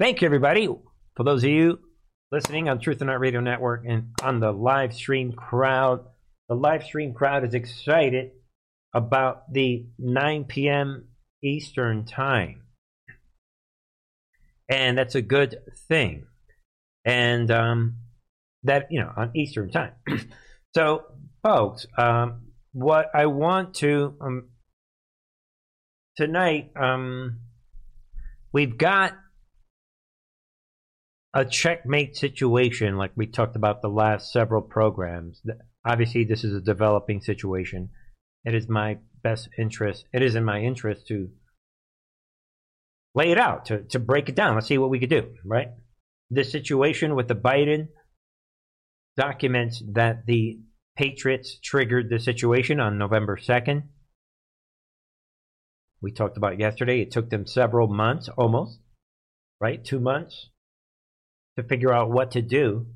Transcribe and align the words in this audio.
Thank 0.00 0.22
you, 0.22 0.26
everybody. 0.26 0.66
For 1.14 1.24
those 1.24 1.44
of 1.44 1.50
you 1.50 1.78
listening 2.32 2.70
on 2.70 2.80
Truth 2.80 3.02
and 3.02 3.10
Art 3.10 3.20
Radio 3.20 3.40
Network 3.40 3.84
and 3.86 4.14
on 4.22 4.40
the 4.40 4.50
live 4.50 4.94
stream 4.94 5.30
crowd, 5.30 6.06
the 6.48 6.54
live 6.54 6.84
stream 6.84 7.12
crowd 7.12 7.44
is 7.44 7.52
excited 7.52 8.30
about 8.94 9.52
the 9.52 9.84
9 9.98 10.44
p.m. 10.44 11.08
Eastern 11.44 12.06
Time. 12.06 12.62
And 14.70 14.96
that's 14.96 15.16
a 15.16 15.20
good 15.20 15.58
thing. 15.86 16.24
And 17.04 17.50
um, 17.50 17.96
that, 18.62 18.86
you 18.90 19.00
know, 19.00 19.12
on 19.14 19.32
Eastern 19.34 19.70
Time. 19.70 19.92
so, 20.74 21.02
folks, 21.42 21.84
um, 21.98 22.52
what 22.72 23.10
I 23.14 23.26
want 23.26 23.74
to 23.74 24.14
um, 24.18 24.48
tonight, 26.16 26.70
um, 26.74 27.40
we've 28.50 28.78
got 28.78 29.12
a 31.32 31.44
checkmate 31.44 32.16
situation 32.16 32.96
like 32.96 33.12
we 33.14 33.26
talked 33.26 33.56
about 33.56 33.82
the 33.82 33.88
last 33.88 34.32
several 34.32 34.62
programs. 34.62 35.40
Obviously, 35.84 36.24
this 36.24 36.44
is 36.44 36.54
a 36.54 36.60
developing 36.60 37.20
situation. 37.20 37.90
It 38.44 38.54
is 38.54 38.68
my 38.68 38.98
best 39.22 39.48
interest. 39.58 40.06
It 40.12 40.22
is 40.22 40.34
in 40.34 40.44
my 40.44 40.60
interest 40.60 41.06
to 41.08 41.28
lay 43.14 43.30
it 43.30 43.38
out, 43.38 43.66
to, 43.66 43.82
to 43.90 43.98
break 43.98 44.28
it 44.28 44.34
down. 44.34 44.54
Let's 44.54 44.66
see 44.66 44.78
what 44.78 44.90
we 44.90 44.98
could 44.98 45.10
do, 45.10 45.34
right? 45.44 45.68
This 46.30 46.50
situation 46.50 47.14
with 47.14 47.28
the 47.28 47.34
Biden 47.34 47.88
documents 49.16 49.82
that 49.92 50.26
the 50.26 50.60
Patriots 50.96 51.58
triggered 51.62 52.10
the 52.10 52.18
situation 52.18 52.80
on 52.80 52.98
November 52.98 53.36
2nd. 53.36 53.84
We 56.02 56.12
talked 56.12 56.36
about 56.36 56.58
yesterday. 56.58 57.00
It 57.00 57.10
took 57.10 57.30
them 57.30 57.46
several 57.46 57.86
months, 57.86 58.28
almost, 58.36 58.78
right? 59.60 59.84
Two 59.84 60.00
months 60.00 60.48
to 61.60 61.68
figure 61.68 61.92
out 61.92 62.10
what 62.10 62.32
to 62.32 62.42
do. 62.42 62.86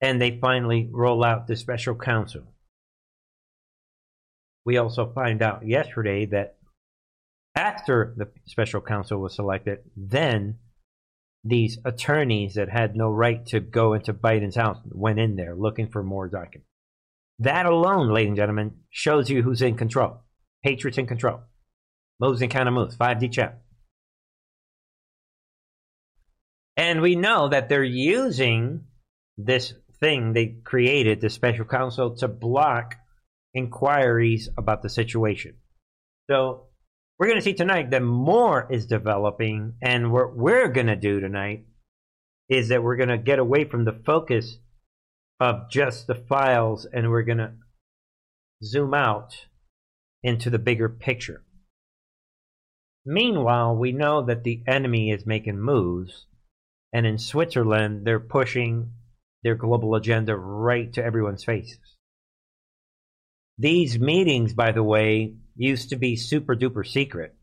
And 0.00 0.20
they 0.20 0.38
finally 0.40 0.88
roll 0.90 1.24
out 1.24 1.46
the 1.46 1.56
special 1.56 1.94
counsel. 1.94 2.52
We 4.64 4.76
also 4.76 5.12
find 5.12 5.42
out 5.42 5.66
yesterday 5.66 6.26
that 6.26 6.56
after 7.54 8.12
the 8.16 8.28
special 8.46 8.80
counsel 8.80 9.18
was 9.18 9.34
selected, 9.34 9.78
then 9.96 10.58
these 11.44 11.78
attorneys 11.84 12.54
that 12.54 12.68
had 12.68 12.96
no 12.96 13.08
right 13.08 13.46
to 13.46 13.60
go 13.60 13.94
into 13.94 14.12
Biden's 14.12 14.56
house 14.56 14.78
went 14.84 15.20
in 15.20 15.36
there 15.36 15.54
looking 15.54 15.88
for 15.88 16.02
more 16.02 16.28
documents. 16.28 16.68
That 17.38 17.66
alone, 17.66 18.12
ladies 18.12 18.28
and 18.28 18.36
gentlemen, 18.36 18.72
shows 18.90 19.30
you 19.30 19.42
who's 19.42 19.62
in 19.62 19.76
control. 19.76 20.18
Patriots 20.64 20.98
in 20.98 21.06
control. 21.06 21.40
Moves 22.18 22.42
and 22.42 22.54
of 22.54 22.74
moves. 22.74 22.96
5D 22.96 23.32
chess. 23.32 23.54
And 26.76 27.00
we 27.00 27.16
know 27.16 27.48
that 27.48 27.68
they're 27.68 27.82
using 27.82 28.84
this 29.38 29.72
thing 30.00 30.32
they 30.32 30.56
created, 30.64 31.20
the 31.20 31.30
special 31.30 31.64
counsel, 31.64 32.16
to 32.16 32.28
block 32.28 32.96
inquiries 33.54 34.48
about 34.58 34.82
the 34.82 34.90
situation. 34.90 35.54
So 36.30 36.66
we're 37.18 37.28
going 37.28 37.38
to 37.38 37.44
see 37.44 37.54
tonight 37.54 37.90
that 37.90 38.02
more 38.02 38.70
is 38.70 38.86
developing, 38.86 39.74
and 39.80 40.12
what 40.12 40.36
we're 40.36 40.68
going 40.68 40.88
to 40.88 40.96
do 40.96 41.20
tonight 41.20 41.64
is 42.48 42.68
that 42.68 42.82
we're 42.82 42.96
going 42.96 43.08
to 43.08 43.18
get 43.18 43.38
away 43.38 43.64
from 43.64 43.84
the 43.84 43.98
focus 44.04 44.58
of 45.40 45.70
just 45.70 46.06
the 46.06 46.14
files 46.14 46.86
and 46.90 47.10
we're 47.10 47.22
going 47.22 47.38
to 47.38 47.52
zoom 48.62 48.94
out 48.94 49.46
into 50.22 50.50
the 50.50 50.58
bigger 50.58 50.88
picture. 50.88 51.42
Meanwhile, 53.04 53.76
we 53.76 53.92
know 53.92 54.24
that 54.24 54.44
the 54.44 54.62
enemy 54.66 55.10
is 55.10 55.26
making 55.26 55.60
moves 55.60 56.26
and 56.96 57.04
in 57.04 57.18
Switzerland, 57.18 58.06
they're 58.06 58.18
pushing 58.18 58.92
their 59.42 59.54
global 59.54 59.96
agenda 59.96 60.34
right 60.34 60.90
to 60.94 61.04
everyone's 61.04 61.44
faces. 61.44 61.78
These 63.58 63.98
meetings, 63.98 64.54
by 64.54 64.72
the 64.72 64.82
way, 64.82 65.34
used 65.56 65.90
to 65.90 65.96
be 65.96 66.16
super 66.16 66.56
duper 66.56 66.86
secret. 66.86 67.34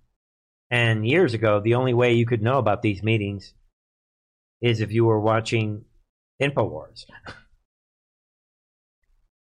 And 0.72 1.08
years 1.08 1.36
ago, 1.36 1.62
the 1.64 1.76
only 1.76 1.94
way 1.94 2.14
you 2.14 2.26
could 2.26 2.42
know 2.42 2.58
about 2.58 2.82
these 2.82 3.04
meetings 3.04 3.54
is 4.60 4.82
if 4.82 4.92
you 4.92 5.06
were 5.06 5.20
watching 5.20 5.86
InfoWars. 6.42 7.06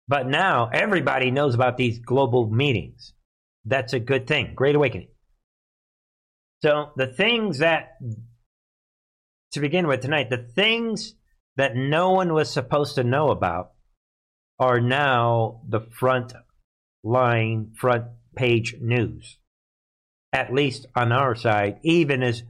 but 0.07 0.27
now 0.27 0.71
everybody 0.73 1.29
knows 1.29 1.53
about 1.53 1.77
these 1.77 1.99
global 1.99 2.49
meetings. 2.49 3.13
That's 3.63 3.93
a 3.93 3.99
good 3.99 4.25
thing. 4.25 4.53
Great 4.55 4.75
awakening. 4.75 5.09
So 6.63 6.93
the 6.95 7.05
things 7.05 7.59
that 7.59 7.99
to 9.51 9.59
begin 9.59 9.87
with 9.87 10.01
tonight, 10.01 10.29
the 10.29 10.37
things 10.37 11.15
that 11.55 11.75
no 11.75 12.11
one 12.11 12.33
was 12.33 12.51
supposed 12.51 12.95
to 12.95 13.03
know 13.03 13.29
about 13.29 13.71
are 14.59 14.79
now 14.79 15.61
the 15.67 15.81
front 15.81 16.33
line, 17.03 17.71
front 17.75 18.05
page 18.35 18.75
news. 18.79 19.37
At 20.31 20.53
least 20.53 20.85
on 20.95 21.11
our 21.11 21.33
side, 21.35 21.79
even 21.83 22.21
as 22.21 22.43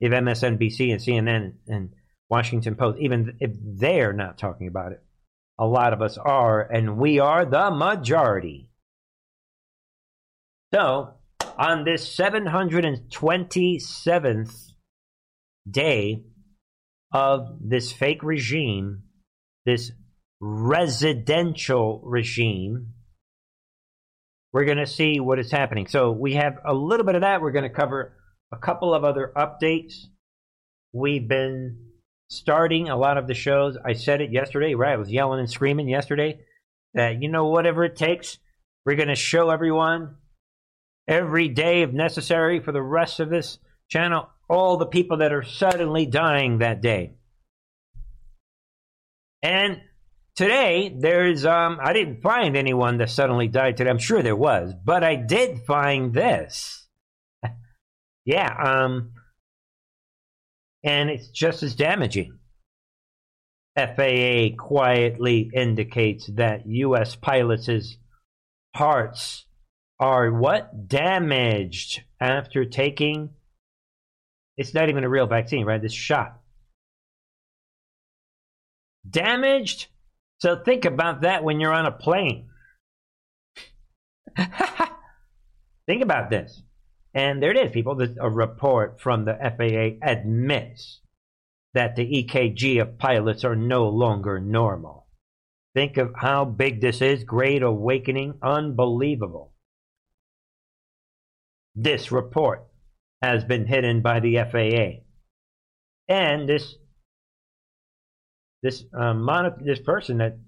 if 0.00 0.10
MSNBC 0.12 0.90
and 0.90 1.00
CNN 1.00 1.52
and 1.68 1.90
Washington 2.28 2.74
Post, 2.74 2.98
even 3.00 3.36
if 3.40 3.52
they're 3.54 4.12
not 4.12 4.36
talking 4.38 4.66
about 4.66 4.90
it, 4.92 5.02
a 5.58 5.66
lot 5.66 5.92
of 5.92 6.02
us 6.02 6.16
are, 6.16 6.62
and 6.62 6.96
we 6.96 7.18
are 7.18 7.44
the 7.44 7.70
majority. 7.70 8.70
So, 10.72 11.14
on 11.58 11.84
this 11.84 12.16
727th 12.16 14.72
day 15.70 16.22
of 17.12 17.58
this 17.60 17.92
fake 17.92 18.22
regime, 18.22 19.02
this 19.66 19.92
residential 20.40 22.00
regime, 22.04 22.94
we're 24.52 24.64
going 24.64 24.78
to 24.78 24.86
see 24.86 25.20
what 25.20 25.38
is 25.38 25.50
happening. 25.50 25.86
So 25.86 26.10
we 26.10 26.34
have 26.34 26.58
a 26.66 26.74
little 26.74 27.06
bit 27.06 27.14
of 27.14 27.20
that. 27.20 27.40
We're 27.40 27.52
going 27.52 27.68
to 27.68 27.74
cover 27.74 28.16
a 28.52 28.56
couple 28.56 28.94
of 28.94 29.04
other 29.04 29.32
updates. 29.36 29.94
We've 30.92 31.28
been 31.28 31.78
starting 32.28 32.88
a 32.88 32.96
lot 32.96 33.16
of 33.16 33.26
the 33.26 33.34
shows. 33.34 33.76
I 33.84 33.92
said 33.92 34.20
it 34.20 34.32
yesterday, 34.32 34.74
right? 34.74 34.94
I 34.94 34.96
was 34.96 35.10
yelling 35.10 35.40
and 35.40 35.50
screaming 35.50 35.88
yesterday 35.88 36.40
that, 36.94 37.22
you 37.22 37.28
know, 37.28 37.46
whatever 37.46 37.84
it 37.84 37.96
takes, 37.96 38.38
we're 38.84 38.96
going 38.96 39.08
to 39.08 39.14
show 39.14 39.50
everyone 39.50 40.16
every 41.06 41.48
day 41.48 41.82
if 41.82 41.92
necessary 41.92 42.60
for 42.60 42.72
the 42.72 42.82
rest 42.82 43.20
of 43.20 43.30
this 43.30 43.58
channel 43.88 44.28
all 44.50 44.76
the 44.76 44.86
people 44.86 45.18
that 45.18 45.32
are 45.32 45.44
suddenly 45.44 46.06
dying 46.06 46.58
that 46.58 46.82
day. 46.82 47.12
And 49.42 49.80
today, 50.34 50.92
there's, 50.98 51.46
um, 51.46 51.78
I 51.80 51.92
didn't 51.92 52.20
find 52.20 52.56
anyone 52.56 52.98
that 52.98 53.10
suddenly 53.10 53.46
died 53.46 53.76
today. 53.76 53.88
I'm 53.88 53.98
sure 53.98 54.22
there 54.22 54.34
was, 54.34 54.74
but 54.84 55.04
I 55.04 55.14
did 55.14 55.60
find 55.66 56.12
this. 56.12 56.88
yeah, 58.24 58.52
um, 58.52 59.12
and 60.82 61.08
it's 61.10 61.28
just 61.28 61.62
as 61.62 61.76
damaging. 61.76 62.36
FAA 63.76 64.56
quietly 64.58 65.48
indicates 65.54 66.28
that 66.34 66.66
U.S. 66.66 67.14
pilots' 67.14 67.98
hearts 68.74 69.46
are 70.00 70.32
what? 70.32 70.88
Damaged 70.88 72.02
after 72.20 72.64
taking 72.64 73.30
it's 74.60 74.74
not 74.74 74.90
even 74.90 75.04
a 75.04 75.08
real 75.08 75.26
vaccine, 75.26 75.64
right? 75.64 75.80
This 75.80 75.94
shot. 75.94 76.38
Damaged? 79.08 79.86
So 80.40 80.62
think 80.62 80.84
about 80.84 81.22
that 81.22 81.42
when 81.42 81.60
you're 81.60 81.72
on 81.72 81.86
a 81.86 81.90
plane. 81.90 82.50
think 84.36 86.02
about 86.02 86.28
this. 86.28 86.60
And 87.14 87.42
there 87.42 87.52
it 87.52 87.56
is, 87.56 87.72
people. 87.72 87.94
This, 87.94 88.10
A 88.20 88.28
report 88.28 89.00
from 89.00 89.24
the 89.24 89.32
FAA 89.32 90.06
admits 90.06 91.00
that 91.72 91.96
the 91.96 92.04
EKG 92.22 92.82
of 92.82 92.98
pilots 92.98 93.44
are 93.44 93.56
no 93.56 93.88
longer 93.88 94.38
normal. 94.38 95.06
Think 95.72 95.96
of 95.96 96.12
how 96.14 96.44
big 96.44 96.82
this 96.82 97.00
is. 97.00 97.24
Great 97.24 97.62
awakening. 97.62 98.34
Unbelievable. 98.42 99.54
This 101.74 102.12
report 102.12 102.69
has 103.22 103.44
been 103.44 103.66
hidden 103.66 104.02
by 104.02 104.20
the 104.20 104.36
FAA. 104.36 105.02
And 106.08 106.48
this 106.48 106.74
this 108.62 108.84
um, 108.98 109.22
mono, 109.22 109.56
this 109.60 109.80
person 109.80 110.18
that 110.18 110.38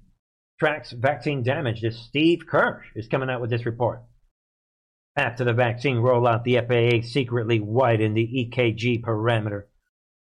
tracks 0.58 0.92
vaccine 0.92 1.42
damage, 1.42 1.80
this 1.80 1.98
Steve 1.98 2.40
Kirsch, 2.46 2.84
is 2.94 3.08
coming 3.08 3.30
out 3.30 3.40
with 3.40 3.50
this 3.50 3.64
report. 3.64 4.02
After 5.16 5.44
the 5.44 5.52
vaccine 5.52 5.96
rollout, 5.96 6.44
the 6.44 6.58
FAA 6.58 7.06
secretly 7.06 7.60
widened 7.60 8.16
the 8.16 8.50
EKG 8.52 9.02
parameter 9.02 9.64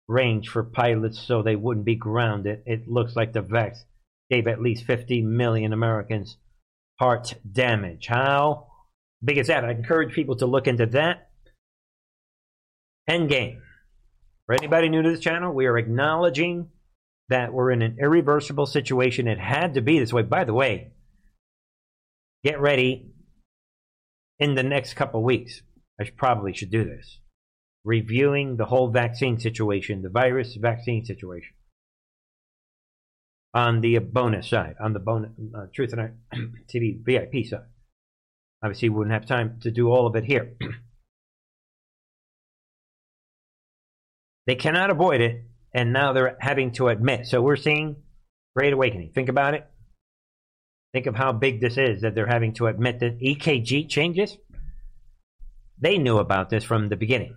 range 0.06 0.49
for 0.49 0.62
pilots 0.62 1.20
so 1.20 1.43
they 1.43 1.56
wouldn't 1.56 1.87
be 1.87 1.96
grounded. 1.96 2.62
It 2.67 2.88
looks 2.88 3.14
like 3.14 3.32
the 3.32 3.43
vax 3.43 3.79
gave 4.31 4.46
at 4.46 4.61
least 4.61 4.85
50 4.85 5.23
million 5.23 5.73
Americans 5.73 6.37
heart 6.99 7.35
damage. 7.50 8.06
How 8.06 8.69
big 9.23 9.38
is 9.38 9.49
that? 9.49 9.64
I 9.64 9.70
encourage 9.70 10.14
people 10.14 10.37
to 10.37 10.46
look 10.46 10.67
into 10.67 10.87
that. 10.87 11.27
Endgame. 13.08 13.60
For 14.46 14.55
anybody 14.55 14.88
new 14.88 15.02
to 15.02 15.10
this 15.10 15.20
channel, 15.20 15.52
we 15.52 15.66
are 15.66 15.78
acknowledging 15.78 16.69
that 17.28 17.52
we're 17.52 17.70
in 17.70 17.82
an 17.82 17.96
irreversible 18.00 18.66
situation. 18.66 19.28
It 19.28 19.38
had 19.38 19.75
to 19.75 19.81
be 19.81 19.99
this 19.99 20.12
way. 20.12 20.22
By 20.22 20.44
the 20.44 20.55
way, 20.55 20.93
get 22.44 22.60
ready 22.60 23.10
in 24.38 24.55
the 24.55 24.62
next 24.62 24.94
couple 24.94 25.22
weeks. 25.22 25.62
I 26.00 26.05
should, 26.05 26.16
probably 26.16 26.55
should 26.55 26.70
do 26.70 26.84
this. 26.84 27.19
Reviewing 27.84 28.56
the 28.56 28.66
whole 28.66 28.90
vaccine 28.90 29.38
situation, 29.38 30.02
the 30.02 30.11
virus 30.11 30.56
vaccine 30.56 31.04
situation. 31.04 31.54
On 33.54 33.81
the 33.81 33.99
bonus 33.99 34.49
side, 34.49 34.75
on 34.81 34.93
the 34.93 34.99
bonus, 34.99 35.31
uh, 35.56 35.66
Truth 35.75 35.93
and 35.93 36.00
Art 36.00 36.14
TV 36.75 36.99
VIP 37.04 37.46
side. 37.46 37.61
Obviously, 38.62 38.90
we 38.90 38.96
wouldn't 38.96 39.14
have 39.14 39.26
time 39.26 39.58
to 39.62 39.70
do 39.70 39.90
all 39.90 40.06
of 40.06 40.16
it 40.16 40.25
here. 40.25 40.54
they 44.48 44.54
cannot 44.54 44.88
avoid 44.88 45.20
it, 45.20 45.44
and 45.74 45.92
now 45.92 46.14
they're 46.14 46.38
having 46.40 46.72
to 46.72 46.88
admit. 46.88 47.26
So 47.26 47.42
we're 47.42 47.56
seeing 47.56 47.96
Great 48.56 48.72
Awakening. 48.72 49.12
Think 49.14 49.28
about 49.28 49.52
it. 49.52 49.66
Think 50.94 51.04
of 51.04 51.14
how 51.14 51.32
big 51.32 51.60
this 51.60 51.76
is 51.76 52.00
that 52.00 52.14
they're 52.14 52.26
having 52.26 52.54
to 52.54 52.66
admit 52.66 53.00
that 53.00 53.20
EKG 53.20 53.90
changes. 53.90 54.38
They 55.78 55.98
knew 55.98 56.16
about 56.16 56.48
this 56.48 56.64
from 56.64 56.88
the 56.88 56.96
beginning. 56.96 57.36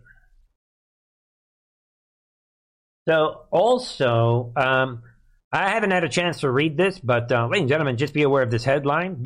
So, 3.09 3.41
also, 3.51 4.53
um, 4.55 5.03
I 5.51 5.69
haven't 5.71 5.91
had 5.91 6.05
a 6.05 6.09
chance 6.09 6.39
to 6.39 6.49
read 6.49 6.77
this, 6.77 6.97
but 6.97 7.29
uh, 7.29 7.47
ladies 7.47 7.63
and 7.63 7.69
gentlemen, 7.69 7.97
just 7.97 8.13
be 8.13 8.23
aware 8.23 8.43
of 8.43 8.51
this 8.51 8.63
headline 8.63 9.21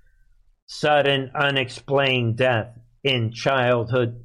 Sudden 0.66 1.30
unexplained 1.36 2.36
death 2.36 2.76
in 3.04 3.30
childhood 3.30 4.24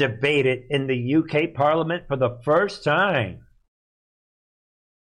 debated 0.00 0.64
in 0.70 0.86
the 0.86 1.16
UK 1.16 1.54
Parliament 1.54 2.04
for 2.08 2.16
the 2.16 2.38
first 2.42 2.82
time. 2.82 3.40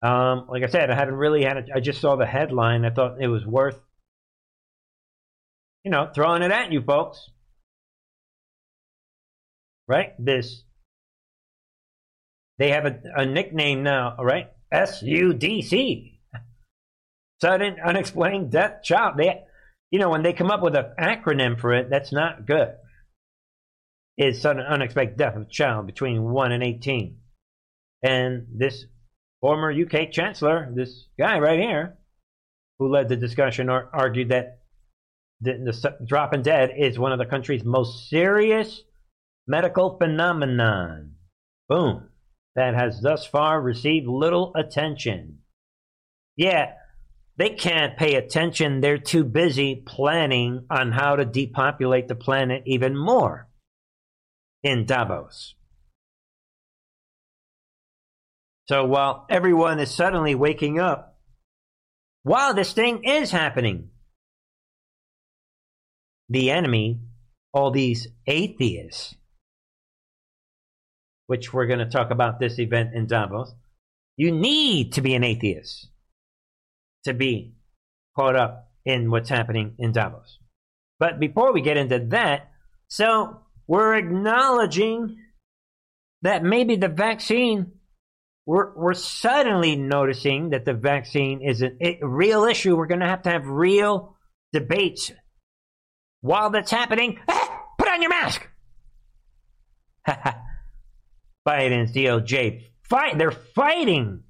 Um, 0.02 0.48
like 0.50 0.64
I 0.64 0.68
said, 0.68 0.92
I 0.92 0.96
haven't 0.96 1.16
really 1.16 1.44
had 1.44 1.58
it. 1.58 1.70
I 1.74 1.80
just 1.80 2.02
saw 2.02 2.18
the 2.18 2.26
headline. 2.26 2.84
I 2.84 2.90
thought 2.90 3.22
it 3.22 3.28
was 3.28 3.46
worth, 3.46 3.80
you 5.86 5.92
know, 5.92 6.10
throwing 6.14 6.42
it 6.42 6.52
at 6.52 6.74
you 6.74 6.82
folks. 6.82 7.30
Right? 9.88 10.10
This. 10.20 10.64
They 12.58 12.72
have 12.72 12.86
a, 12.86 13.00
a 13.16 13.26
nickname 13.26 13.84
now, 13.84 14.18
right? 14.20 14.50
SUDC. 14.74 16.20
Sudden 17.40 17.78
unexplained 17.84 18.52
death 18.52 18.84
child. 18.84 19.16
They, 19.18 19.42
you 19.90 20.00
know, 20.00 20.10
when 20.10 20.22
they 20.22 20.34
come 20.34 20.52
up 20.52 20.62
with 20.62 20.76
an 20.76 20.94
acronym 21.00 21.60
for 21.60 21.74
it, 21.74 21.90
that's 21.90 22.12
not 22.12 22.46
good. 22.46 22.74
Is 24.18 24.42
sudden 24.42 24.64
unexpected 24.64 25.18
death 25.18 25.36
of 25.36 25.44
a 25.44 25.50
child 25.50 25.88
between 25.88 26.24
1 26.24 26.52
and 26.52 26.64
18. 26.64 27.18
And 28.04 28.48
this 28.54 28.86
former 29.40 29.72
UK 29.72 30.12
Chancellor, 30.12 30.72
this 30.76 31.08
guy 31.18 31.40
right 31.40 31.60
here, 31.60 31.98
who 32.78 32.92
led 32.92 33.10
the 33.10 33.16
discussion, 33.16 33.70
ar- 33.70 33.90
argued 33.94 34.30
that 34.30 34.60
the, 35.40 35.54
the 35.54 35.98
drop 36.06 36.34
in 36.34 36.42
dead 36.42 36.72
is 36.78 37.00
one 37.00 37.12
of 37.12 37.20
the 37.20 37.26
country's 37.26 37.64
most 37.64 38.10
serious 38.10 38.84
medical 39.48 39.98
phenomenon. 39.98 41.16
Boom. 41.68 42.10
That 42.56 42.76
has 42.76 43.02
thus 43.02 43.26
far 43.26 43.62
received 43.62 44.08
little 44.08 44.52
attention. 44.56 45.40
Yeah, 46.36 46.74
they 47.38 47.52
can't 47.52 47.98
pay 47.98 48.16
attention. 48.16 48.82
They're 48.82 48.98
too 48.98 49.24
busy 49.24 49.76
planning 49.76 50.66
on 50.70 50.92
how 50.92 51.16
to 51.16 51.26
depopulate 51.26 52.08
the 52.08 52.16
planet 52.16 52.64
even 52.66 52.96
more 52.98 53.48
in 54.64 54.86
Davos. 54.86 55.56
So 58.68 58.86
while 58.86 59.26
everyone 59.30 59.80
is 59.80 59.94
suddenly 59.94 60.36
waking 60.36 60.80
up, 60.80 61.18
while 62.24 62.54
this 62.54 62.74
thing 62.74 63.04
is 63.04 63.32
happening, 63.32 63.90
the 66.30 66.52
enemy, 66.52 67.02
all 67.54 67.72
these 67.72 68.08
atheists, 68.28 69.16
which 71.28 71.52
we're 71.54 71.66
going 71.66 71.80
to 71.80 71.90
talk 71.90 72.12
about 72.12 72.40
this 72.40 72.60
event 72.60 72.94
in 72.94 73.08
Davos, 73.08 73.54
you 74.16 74.32
need 74.32 74.94
to 74.94 75.02
be 75.02 75.16
an 75.16 75.24
atheist 75.24 75.90
to 77.06 77.14
be 77.14 77.56
caught 78.16 78.36
up 78.36 78.70
in 78.86 79.10
what's 79.10 79.30
happening 79.30 79.74
in 79.80 79.92
Davos. 79.92 80.38
But 81.00 81.20
before 81.20 81.54
we 81.54 81.62
get 81.62 81.78
into 81.78 82.00
that, 82.10 82.52
so 82.88 83.42
we're 83.72 83.96
acknowledging 83.96 85.16
that 86.24 86.44
maybe 86.44 86.76
the 86.76 86.90
vaccine 86.90 87.72
we're, 88.46 88.76
we're 88.76 88.94
suddenly 88.94 89.78
noticing 89.78 90.50
that 90.50 90.66
the 90.66 90.74
vaccine 90.74 91.42
is 91.42 91.62
a, 91.62 91.72
a 91.80 92.00
real 92.02 92.44
issue. 92.44 92.76
We're 92.76 92.88
going 92.88 93.00
to 93.00 93.08
have 93.08 93.22
to 93.22 93.30
have 93.30 93.48
real 93.48 94.18
debates 94.52 95.14
while 96.20 96.50
that's 96.50 96.70
happening. 96.70 97.20
Ah, 97.30 97.64
put 97.78 97.88
on 97.88 98.02
your 98.02 98.10
mask. 98.10 98.46
Biden's 101.48 101.94
DOJ 101.94 102.64
fight. 102.84 103.18
They're 103.18 103.32
fighting 103.32 104.24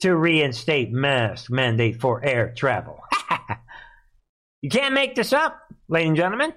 to 0.00 0.14
reinstate 0.14 0.92
mask 0.92 1.50
mandate 1.50 2.02
for 2.02 2.22
air 2.22 2.52
travel. 2.54 3.00
you 4.60 4.68
can't 4.68 4.92
make 4.92 5.14
this 5.14 5.32
up, 5.32 5.58
ladies 5.88 6.08
and 6.08 6.16
gentlemen. 6.18 6.52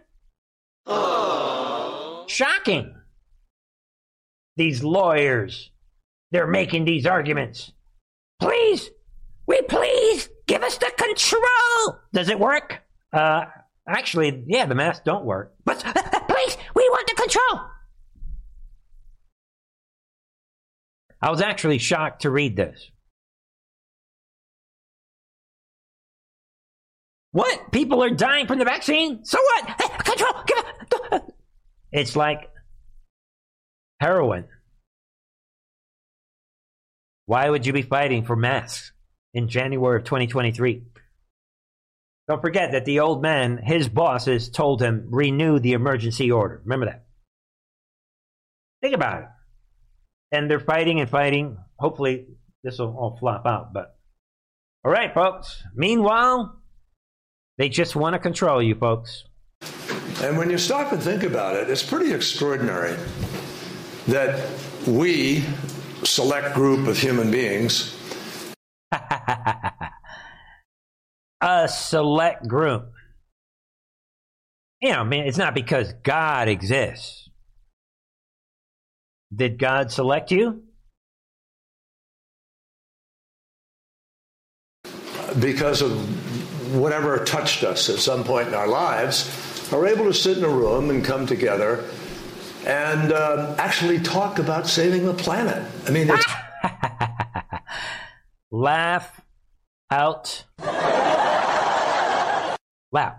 Oh. 0.86 1.39
Shocking. 2.30 2.96
These 4.56 4.84
lawyers 4.84 5.72
they're 6.32 6.48
making 6.48 6.86
these 6.86 7.06
arguments. 7.06 7.72
Please, 8.40 8.90
we 9.48 9.62
please 9.64 10.30
give 10.48 10.64
us 10.64 10.78
the 10.78 10.92
control. 10.96 12.00
Does 12.14 12.30
it 12.30 12.40
work? 12.40 12.82
Uh, 13.12 13.46
actually, 13.88 14.44
yeah, 14.48 14.66
the 14.66 14.76
masks 14.76 15.02
don't 15.04 15.26
work. 15.26 15.54
But 15.66 15.80
please, 16.30 16.58
we 16.76 16.84
want 16.90 17.08
the 17.08 17.16
control. 17.16 17.62
I 21.22 21.32
was 21.32 21.42
actually 21.42 21.80
shocked 21.80 22.22
to 22.22 22.30
read 22.30 22.56
this. 22.56 22.92
What? 27.32 27.72
People 27.72 28.04
are 28.04 28.10
dying 28.10 28.48
from 28.48 28.58
the 28.60 28.66
vaccine? 28.66 29.24
So 29.26 29.38
what? 29.40 29.78
control. 30.06 30.34
Give. 30.48 30.64
It's 31.92 32.16
like 32.16 32.50
heroin. 34.00 34.46
Why 37.26 37.50
would 37.50 37.66
you 37.66 37.74
be 37.74 37.82
fighting 37.84 38.26
for 38.26 38.36
masks 38.36 38.92
in 39.34 39.50
January 39.50 39.98
of 39.98 40.04
2023? 40.04 40.84
Don't 42.28 42.42
forget 42.42 42.74
that 42.74 42.86
the 42.86 43.00
old 43.00 43.22
man, 43.22 43.58
his 43.58 43.90
bosses 43.90 44.50
told 44.50 44.82
him, 44.82 45.08
renew 45.10 45.60
the 45.60 45.74
emergency 45.74 46.32
order. 46.32 46.62
Remember 46.64 46.86
that. 46.86 47.06
Think 48.82 48.96
about 48.96 49.24
it. 49.24 49.28
And 50.32 50.50
they're 50.50 50.60
fighting 50.60 51.00
and 51.00 51.10
fighting. 51.10 51.58
Hopefully, 51.80 52.28
this 52.64 52.78
will 52.78 52.96
all 52.96 53.18
flop 53.20 53.46
out. 53.48 53.74
But, 53.74 53.96
all 54.86 54.92
right, 54.92 55.14
folks. 55.14 55.64
Meanwhile, 55.76 56.56
they 57.58 57.70
just 57.70 57.96
want 57.96 58.14
to 58.14 58.20
control 58.20 58.62
you, 58.62 58.76
folks. 58.76 59.24
And 60.22 60.38
when 60.38 60.50
you 60.50 60.58
stop 60.58 60.92
and 60.92 61.02
think 61.02 61.24
about 61.24 61.56
it, 61.56 61.70
it's 61.70 61.84
pretty 61.84 62.14
extraordinary 62.14 62.98
that 64.08 64.50
we, 64.86 65.46
select 66.04 66.54
group 66.56 66.88
of 66.88 66.98
human 66.98 67.32
beings. 67.32 67.96
a 71.42 71.68
select 71.70 72.48
group. 72.48 72.92
You 74.82 74.92
know, 74.92 75.00
I 75.00 75.04
mean, 75.04 75.26
it's 75.26 75.38
not 75.38 75.54
because 75.54 75.94
God 76.04 76.48
exists. 76.48 77.30
Did 79.34 79.58
God 79.60 79.92
select 79.92 80.32
you? 80.32 80.64
Because 85.40 85.82
of 85.82 86.76
whatever 86.76 87.24
touched 87.24 87.64
us 87.64 87.90
at 87.90 88.00
some 88.00 88.24
point 88.24 88.48
in 88.48 88.54
our 88.54 88.68
lives, 88.68 89.49
are 89.72 89.88
able 89.88 90.06
to 90.06 90.14
sit 90.14 90.38
in 90.38 90.44
a 90.44 90.50
room 90.50 90.90
and 90.90 91.04
come 91.04 91.26
together 91.26 91.84
and 92.66 93.12
uh, 93.12 93.56
actually 93.58 94.00
talk 94.00 94.40
about 94.40 94.68
saving 94.68 95.06
the 95.06 95.14
planet. 95.14 95.64
I 95.88 95.92
mean, 95.92 96.10
it's. 96.10 96.26
Laugh 98.52 99.22
out 99.92 100.46
loud. 102.92 103.16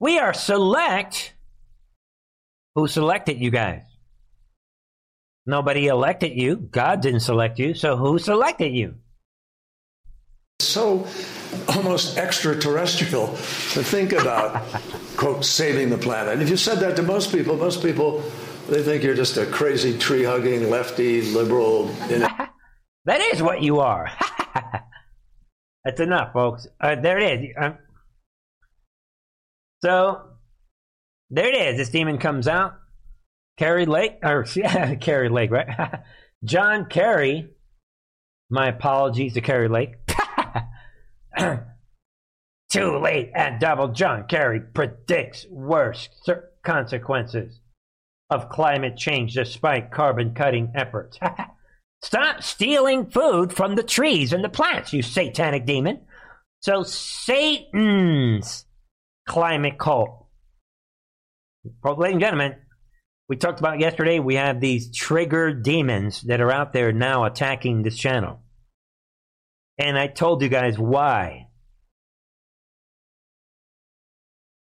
We 0.00 0.18
are 0.18 0.34
select. 0.34 1.34
Who 2.74 2.88
selected 2.88 3.40
you 3.40 3.50
guys? 3.50 3.82
Nobody 5.46 5.86
elected 5.86 6.36
you. 6.36 6.56
God 6.56 7.00
didn't 7.00 7.20
select 7.20 7.58
you. 7.58 7.74
So 7.74 7.96
who 7.96 8.18
selected 8.18 8.74
you? 8.74 8.96
So 10.60 11.06
almost 11.68 12.18
extraterrestrial 12.18 13.26
to 13.28 13.82
think 13.82 14.12
about, 14.12 14.62
quote, 15.16 15.44
saving 15.44 15.90
the 15.90 15.98
planet. 15.98 16.40
If 16.40 16.48
you 16.50 16.56
said 16.56 16.78
that 16.80 16.96
to 16.96 17.02
most 17.02 17.32
people, 17.32 17.56
most 17.56 17.82
people 17.82 18.22
They 18.68 18.82
think 18.82 19.04
you're 19.04 19.14
just 19.14 19.36
a 19.36 19.46
crazy 19.46 19.96
tree 19.96 20.24
hugging 20.24 20.70
lefty 20.70 21.22
liberal. 21.22 21.86
that 23.04 23.20
is 23.32 23.40
what 23.40 23.62
you 23.62 23.78
are. 23.78 24.10
That's 25.84 26.00
enough, 26.00 26.32
folks. 26.32 26.66
Uh, 26.80 26.96
there 26.96 27.18
it 27.18 27.40
is. 27.44 27.54
Um, 27.56 27.78
so 29.84 30.22
there 31.30 31.46
it 31.46 31.54
is. 31.54 31.76
This 31.76 31.90
demon 31.90 32.18
comes 32.18 32.48
out. 32.48 32.74
Kari 33.56 33.86
Lake, 33.86 34.18
or 34.24 34.44
yeah, 34.56 34.96
Kari 34.96 35.28
Lake, 35.28 35.52
right? 35.52 36.00
John 36.44 36.86
Kerry. 36.86 37.50
My 38.50 38.68
apologies 38.68 39.34
to 39.34 39.40
Kari 39.40 39.68
Lake. 39.68 39.94
Too 42.70 42.98
late 42.98 43.30
and 43.34 43.60
double. 43.60 43.88
John 43.88 44.26
Kerry 44.26 44.60
predicts 44.60 45.46
worse 45.48 46.08
consequences 46.64 47.60
of 48.28 48.48
climate 48.48 48.96
change 48.96 49.34
despite 49.34 49.92
carbon 49.92 50.34
cutting 50.34 50.72
efforts. 50.74 51.18
Stop 52.02 52.42
stealing 52.42 53.06
food 53.06 53.52
from 53.52 53.74
the 53.74 53.82
trees 53.82 54.32
and 54.32 54.44
the 54.44 54.48
plants, 54.48 54.92
you 54.92 55.02
satanic 55.02 55.64
demon. 55.64 56.00
So, 56.60 56.82
Satan's 56.82 58.64
climate 59.28 59.78
cult. 59.78 60.26
Well, 61.82 61.96
ladies 61.96 62.14
and 62.14 62.20
gentlemen, 62.20 62.56
we 63.28 63.36
talked 63.36 63.60
about 63.60 63.80
yesterday, 63.80 64.18
we 64.18 64.36
have 64.36 64.60
these 64.60 64.94
trigger 64.94 65.52
demons 65.52 66.22
that 66.22 66.40
are 66.40 66.52
out 66.52 66.72
there 66.72 66.92
now 66.92 67.24
attacking 67.24 67.82
this 67.82 67.96
channel. 67.96 68.40
And 69.78 69.98
I 69.98 70.06
told 70.06 70.42
you 70.42 70.48
guys 70.48 70.78
why. 70.78 71.48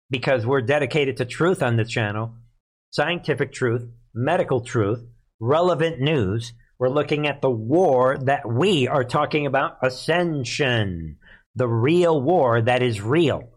Because 0.10 0.46
we're 0.46 0.62
dedicated 0.62 1.18
to 1.18 1.26
truth 1.26 1.62
on 1.62 1.78
this 1.78 1.90
channel 1.90 2.36
scientific 2.92 3.52
truth, 3.52 3.86
medical 4.14 4.62
truth, 4.62 5.06
relevant 5.42 6.00
news. 6.00 6.54
We're 6.80 6.88
looking 6.90 7.28
at 7.28 7.42
the 7.42 7.50
war 7.50 8.18
that 8.24 8.50
we 8.50 8.88
are 8.88 9.04
talking 9.04 9.46
about 9.46 9.78
ascension, 9.82 11.18
the 11.56 11.68
real 11.68 12.22
war 12.22 12.62
that 12.62 12.82
is 12.82 13.02
real, 13.02 13.50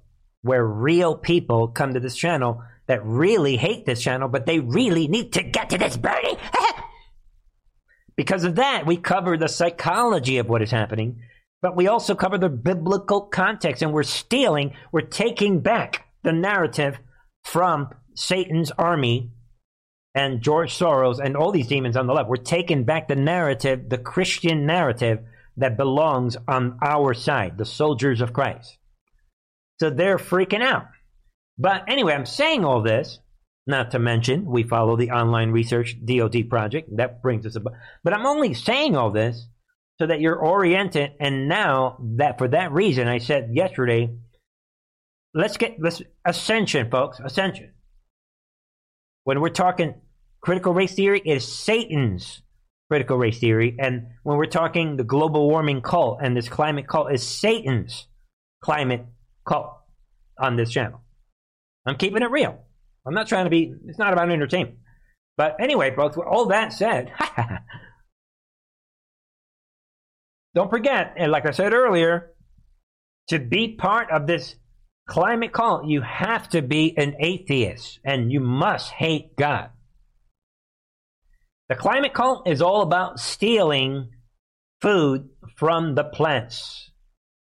where 0.42 0.66
real 0.66 1.16
people 1.16 1.68
come 1.68 1.94
to 1.94 2.00
this 2.00 2.16
channel 2.16 2.62
that 2.88 3.04
really 3.04 3.56
hate 3.56 3.86
this 3.86 4.02
channel, 4.02 4.28
but 4.28 4.44
they 4.44 4.58
really 4.58 5.06
need 5.06 5.34
to 5.34 5.42
get 5.44 5.70
to 5.70 5.78
this 5.78 5.96
burning. 5.96 6.36
because 8.16 8.42
of 8.42 8.56
that, 8.56 8.86
we 8.86 8.96
cover 8.96 9.36
the 9.36 9.48
psychology 9.48 10.38
of 10.38 10.48
what 10.48 10.62
is 10.62 10.70
happening, 10.70 11.22
but 11.60 11.76
we 11.76 11.88
also 11.88 12.14
cover 12.14 12.38
the 12.38 12.48
biblical 12.48 13.22
context, 13.22 13.82
and 13.82 13.92
we're 13.92 14.02
stealing, 14.02 14.74
we're 14.92 15.00
taking 15.00 15.60
back 15.60 16.06
the 16.22 16.32
narrative 16.32 16.98
from 17.44 17.88
Satan's 18.14 18.70
army 18.72 19.30
and 20.14 20.42
George 20.42 20.76
Soros 20.76 21.18
and 21.22 21.36
all 21.36 21.52
these 21.52 21.68
demons 21.68 21.96
on 21.96 22.06
the 22.06 22.12
left. 22.12 22.28
We're 22.28 22.36
taking 22.36 22.84
back 22.84 23.08
the 23.08 23.16
narrative, 23.16 23.88
the 23.88 23.98
Christian 23.98 24.66
narrative 24.66 25.20
that 25.56 25.76
belongs 25.76 26.36
on 26.46 26.78
our 26.82 27.14
side, 27.14 27.58
the 27.58 27.64
soldiers 27.64 28.20
of 28.20 28.32
Christ. 28.32 28.78
So 29.80 29.90
they're 29.90 30.18
freaking 30.18 30.62
out. 30.62 30.86
But 31.56 31.84
anyway, 31.88 32.14
I'm 32.14 32.26
saying 32.26 32.64
all 32.64 32.82
this, 32.82 33.18
not 33.66 33.90
to 33.90 33.98
mention 33.98 34.44
we 34.46 34.62
follow 34.62 34.96
the 34.96 35.10
online 35.10 35.50
research 35.50 35.96
DoD 36.04 36.48
project. 36.48 36.88
That 36.96 37.22
brings 37.22 37.44
us 37.44 37.56
about. 37.56 37.74
But 38.02 38.14
I'm 38.14 38.26
only 38.26 38.54
saying 38.54 38.96
all 38.96 39.10
this 39.10 39.46
so 39.98 40.06
that 40.06 40.20
you're 40.20 40.36
oriented. 40.36 41.12
And 41.20 41.48
now 41.48 41.98
that 42.16 42.38
for 42.38 42.48
that 42.48 42.72
reason, 42.72 43.08
I 43.08 43.18
said 43.18 43.50
yesterday, 43.52 44.10
let's 45.34 45.56
get 45.56 45.80
this 45.80 46.02
ascension, 46.24 46.90
folks, 46.90 47.20
ascension. 47.20 47.72
When 49.24 49.40
we're 49.40 49.48
talking 49.50 49.94
critical 50.40 50.72
race 50.72 50.94
theory, 50.94 51.20
it 51.24 51.36
is 51.36 51.52
Satan's 51.52 52.42
critical 52.88 53.18
race 53.18 53.38
theory. 53.38 53.76
And 53.78 54.08
when 54.22 54.38
we're 54.38 54.46
talking 54.46 54.96
the 54.96 55.04
global 55.04 55.48
warming 55.48 55.82
cult 55.82 56.20
and 56.22 56.36
this 56.36 56.48
climate 56.48 56.88
cult 56.88 57.12
is 57.12 57.26
Satan's 57.26 58.06
climate 58.62 59.04
cult 59.46 59.74
on 60.38 60.56
this 60.56 60.70
channel. 60.70 61.02
I'm 61.86 61.96
keeping 61.96 62.22
it 62.22 62.30
real. 62.30 62.58
I'm 63.06 63.14
not 63.14 63.28
trying 63.28 63.44
to 63.44 63.50
be, 63.50 63.74
it's 63.86 63.98
not 63.98 64.12
about 64.12 64.30
entertainment. 64.30 64.78
But 65.36 65.56
anyway, 65.60 65.94
folks, 65.94 66.16
all 66.16 66.46
that 66.46 66.72
said, 66.72 67.12
don't 70.54 70.70
forget, 70.70 71.14
and 71.16 71.30
like 71.30 71.46
I 71.46 71.50
said 71.50 71.72
earlier, 71.72 72.32
to 73.28 73.38
be 73.38 73.74
part 73.74 74.10
of 74.10 74.26
this 74.26 74.56
climate 75.06 75.52
cult, 75.52 75.86
you 75.86 76.00
have 76.02 76.48
to 76.50 76.62
be 76.62 76.96
an 76.96 77.16
atheist 77.20 78.00
and 78.04 78.32
you 78.32 78.40
must 78.40 78.90
hate 78.90 79.36
God. 79.36 79.70
The 81.68 81.74
climate 81.74 82.14
cult 82.14 82.48
is 82.48 82.62
all 82.62 82.82
about 82.82 83.20
stealing 83.20 84.10
food 84.80 85.28
from 85.56 85.94
the 85.94 86.04
plants 86.04 86.90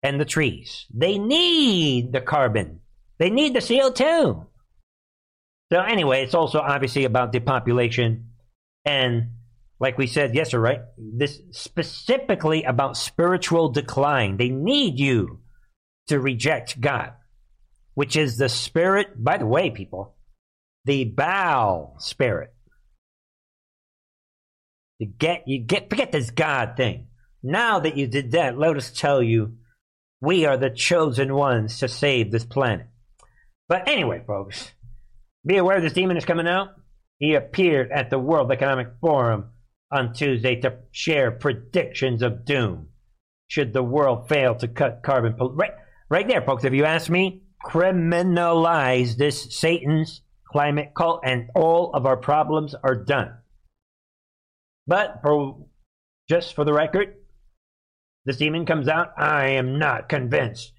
and 0.03 0.21
the 0.21 0.25
trees. 0.25 0.87
They 0.95 1.19
need 1.19 2.13
the 2.13 2.21
carbon. 2.21 2.81
They 3.19 3.31
need 3.31 3.55
the 3.55 3.61
CO2. 3.61 4.47
So 5.73 5.81
anyway, 5.81 6.23
it's 6.23 6.35
also 6.35 6.61
obviously 6.61 7.05
about 7.05 7.33
depopulation 7.33 8.31
and 8.85 9.33
like 9.79 9.99
we 9.99 10.07
said 10.07 10.35
yesterday, 10.35 10.61
right? 10.61 10.81
This 10.99 11.41
specifically 11.51 12.65
about 12.65 12.97
spiritual 12.97 13.69
decline. 13.71 14.37
They 14.37 14.49
need 14.49 14.99
you 14.99 15.41
to 16.09 16.21
reject 16.21 16.81
God 16.81 17.13
which 17.97 18.15
is 18.15 18.37
the 18.37 18.51
spirit, 18.51 19.09
by 19.17 19.39
the 19.39 19.47
way, 19.47 19.71
people, 19.71 20.15
the 20.85 21.05
Baal 21.05 21.97
spirit. 21.99 22.55
You 24.99 25.07
get, 25.07 25.45
you 25.47 25.61
get, 25.61 25.89
forget 25.89 26.13
this 26.13 26.31
God 26.31 26.75
thing. 26.77 27.07
Now 27.43 27.81
that 27.81 27.97
you 27.97 28.07
did 28.07 28.33
that, 28.33 28.59
let 28.59 28.77
us 28.77 28.91
tell 28.91 29.23
you, 29.23 29.55
we 30.21 30.45
are 30.45 30.59
the 30.59 30.69
chosen 30.69 31.35
ones 31.35 31.79
to 31.79 31.89
save 31.89 32.31
this 32.31 32.45
planet. 32.45 32.87
But 33.67 33.89
anyway, 33.89 34.23
folks, 34.27 34.73
be 35.47 35.57
aware 35.57 35.81
this 35.81 35.95
demon 35.95 36.19
is 36.19 36.27
coming 36.27 36.47
out. 36.47 36.69
He 37.19 37.35
appeared 37.35 37.91
at 37.91 38.11
the 38.11 38.19
World 38.19 38.53
Economic 38.53 38.89
Forum 39.01 39.53
on 39.91 40.13
Tuesday 40.13 40.61
to 40.61 40.79
share 40.93 41.31
predictions 41.31 42.23
of 42.23 42.45
doom 42.45 42.89
should 43.49 43.73
the 43.73 43.83
world 43.83 44.29
fail 44.29 44.55
to 44.57 44.69
cut 44.69 45.03
carbon. 45.05 45.37
right, 45.39 45.73
right 46.11 46.27
there, 46.27 46.43
folks. 46.43 46.65
If 46.65 46.73
you 46.73 46.85
ask 46.85 47.09
me, 47.09 47.43
criminalize 47.65 49.17
this 49.17 49.57
Satan's 49.59 50.23
climate 50.51 50.93
cult, 50.97 51.21
and 51.25 51.49
all 51.55 51.93
of 51.93 52.07
our 52.07 52.17
problems 52.17 52.75
are 52.83 53.05
done. 53.05 53.35
But 54.87 55.21
for 55.23 55.67
just 56.29 56.55
for 56.55 56.65
the 56.65 56.73
record, 56.73 57.15
this 58.25 58.37
demon 58.37 58.67
comes 58.67 58.89
out. 58.89 59.13
I 59.17 59.51
am 59.51 59.79
not 59.79 60.09
convinced 60.09 60.73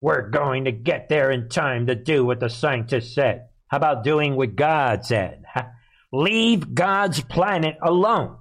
we're 0.00 0.30
going 0.30 0.64
to 0.64 0.72
get 0.72 1.08
there 1.08 1.30
in 1.30 1.48
time 1.48 1.86
to 1.86 1.94
do 1.94 2.24
what 2.24 2.40
the 2.40 2.48
scientists 2.48 3.14
said. 3.14 3.48
How 3.68 3.78
about 3.78 4.04
doing 4.04 4.36
what 4.36 4.56
God 4.56 5.04
said? 5.04 5.42
Leave 6.12 6.74
God's 6.74 7.20
planet 7.20 7.76
alone, 7.82 8.36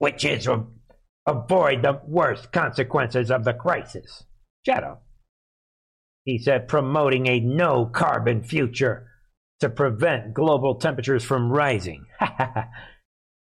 which 0.00 0.24
is 0.24 0.44
to 0.44 0.66
avoid 1.24 1.82
the 1.82 2.02
worst 2.04 2.50
consequences 2.50 3.30
of 3.30 3.44
the 3.44 3.54
crisis. 3.54 4.24
Shadow 4.66 4.98
he 6.24 6.38
said, 6.38 6.68
promoting 6.68 7.26
a 7.26 7.40
no 7.40 7.86
carbon 7.86 8.42
future 8.42 9.08
to 9.60 9.68
prevent 9.68 10.34
global 10.34 10.76
temperatures 10.76 11.24
from 11.24 11.50
rising. 11.50 12.06
there 12.20 12.70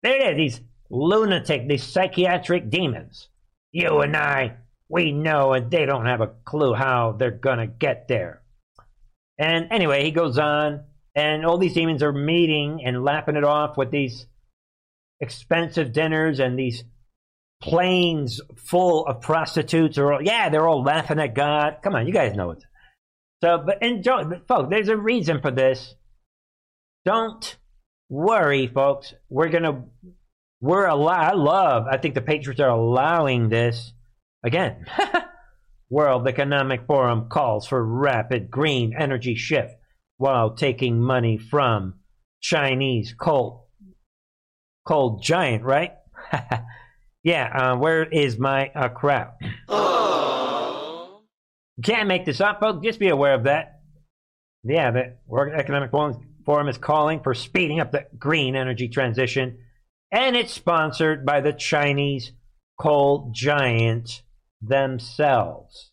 it 0.04 0.32
is, 0.32 0.38
these 0.38 0.62
lunatic, 0.90 1.68
these 1.68 1.84
psychiatric 1.84 2.70
demons. 2.70 3.30
You 3.72 4.00
and 4.02 4.16
I, 4.16 4.56
we 4.90 5.12
know, 5.12 5.54
and 5.54 5.72
they 5.72 5.86
don't 5.86 6.06
have 6.06 6.22
a 6.22 6.34
clue 6.44 6.74
how 6.74 7.14
they're 7.14 7.32
gonna 7.32 7.68
get 7.68 8.08
there. 8.08 8.42
And 9.38 9.72
anyway, 9.72 10.04
he 10.04 10.12
goes 10.12 10.38
on, 10.38 10.84
and 11.16 11.46
all 11.46 11.58
these 11.58 11.74
demons 11.74 12.04
are 12.04 12.12
meeting 12.12 12.82
and 12.86 13.04
lapping 13.04 13.36
it 13.36 13.44
off 13.44 13.78
with 13.78 13.92
these 13.92 14.26
expensive 15.22 15.94
dinners 15.94 16.40
and 16.40 16.58
these 16.58 16.84
planes 17.62 18.42
full 18.58 19.06
of 19.06 19.22
prostitutes 19.22 19.98
are 19.98 20.14
all, 20.14 20.22
yeah, 20.22 20.50
they're 20.50 20.68
all 20.68 20.84
laughing 20.84 21.20
at 21.20 21.36
God. 21.36 21.78
Come 21.84 21.96
on, 21.96 22.08
you 22.08 22.14
guys 22.14 22.36
know 22.36 22.52
it. 22.52 22.64
So, 23.44 23.64
but 23.66 23.82
enjoy, 23.82 24.24
but 24.26 24.48
folks, 24.48 24.70
there's 24.70 24.90
a 24.90 24.98
reason 24.98 25.42
for 25.42 25.52
this. 25.52 25.96
Don't 27.06 27.58
worry, 28.10 28.68
folks. 28.68 29.14
We're 29.30 29.50
gonna, 29.50 29.86
we're 30.60 30.86
allow. 30.86 31.14
I 31.14 31.34
love. 31.34 31.86
I 31.90 31.98
think 31.98 32.14
the 32.14 32.22
Patriots 32.22 32.62
are 32.62 32.70
allowing 32.70 33.50
this 33.50 33.94
again. 34.44 34.86
World 35.90 36.28
Economic 36.28 36.86
Forum 36.88 37.28
calls 37.30 37.68
for 37.68 37.84
rapid 37.84 38.50
green 38.50 38.94
energy 38.98 39.36
shift 39.36 39.74
while 40.18 40.56
taking 40.56 41.02
money 41.02 41.38
from 41.38 41.96
Chinese 42.42 43.14
coal 43.20 43.71
coal 44.86 45.20
giant, 45.20 45.64
right? 45.64 45.94
Yeah, 47.24 47.74
uh, 47.74 47.78
where 47.78 48.04
is 48.04 48.40
my 48.40 48.70
uh, 48.70 48.90
crap? 48.90 49.40
Can't 51.84 52.08
make 52.08 52.26
this 52.26 52.42
up, 52.42 52.60
folks. 52.60 52.84
Just 52.84 53.00
be 53.00 53.10
aware 53.10 53.34
of 53.36 53.44
that. 53.44 53.82
Yeah, 54.64 54.92
the 54.92 55.18
World 55.28 55.54
Economic 55.54 55.92
Forum 55.92 56.28
Forum 56.46 56.68
is 56.68 56.78
calling 56.78 57.22
for 57.22 57.36
speeding 57.36 57.80
up 57.80 57.92
the 57.92 58.08
green 58.18 58.56
energy 58.56 58.88
transition, 58.88 59.60
and 60.12 60.36
it's 60.36 60.54
sponsored 60.54 61.26
by 61.26 61.42
the 61.42 61.54
Chinese 61.54 62.32
coal 62.80 63.32
giant 63.34 64.24
themselves. 64.62 65.92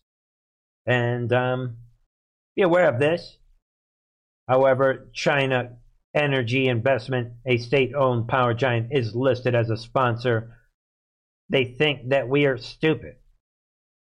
And 0.87 1.31
um, 1.31 1.77
be 2.55 2.63
aware 2.63 2.89
of 2.89 2.99
this. 2.99 3.37
However, 4.47 5.09
China 5.13 5.77
Energy 6.15 6.67
Investment, 6.67 7.33
a 7.45 7.57
state 7.57 7.93
owned 7.93 8.27
power 8.27 8.53
giant, 8.53 8.87
is 8.91 9.15
listed 9.15 9.55
as 9.55 9.69
a 9.69 9.77
sponsor. 9.77 10.57
They 11.49 11.65
think 11.65 12.09
that 12.09 12.27
we 12.27 12.45
are 12.45 12.57
stupid. 12.57 13.15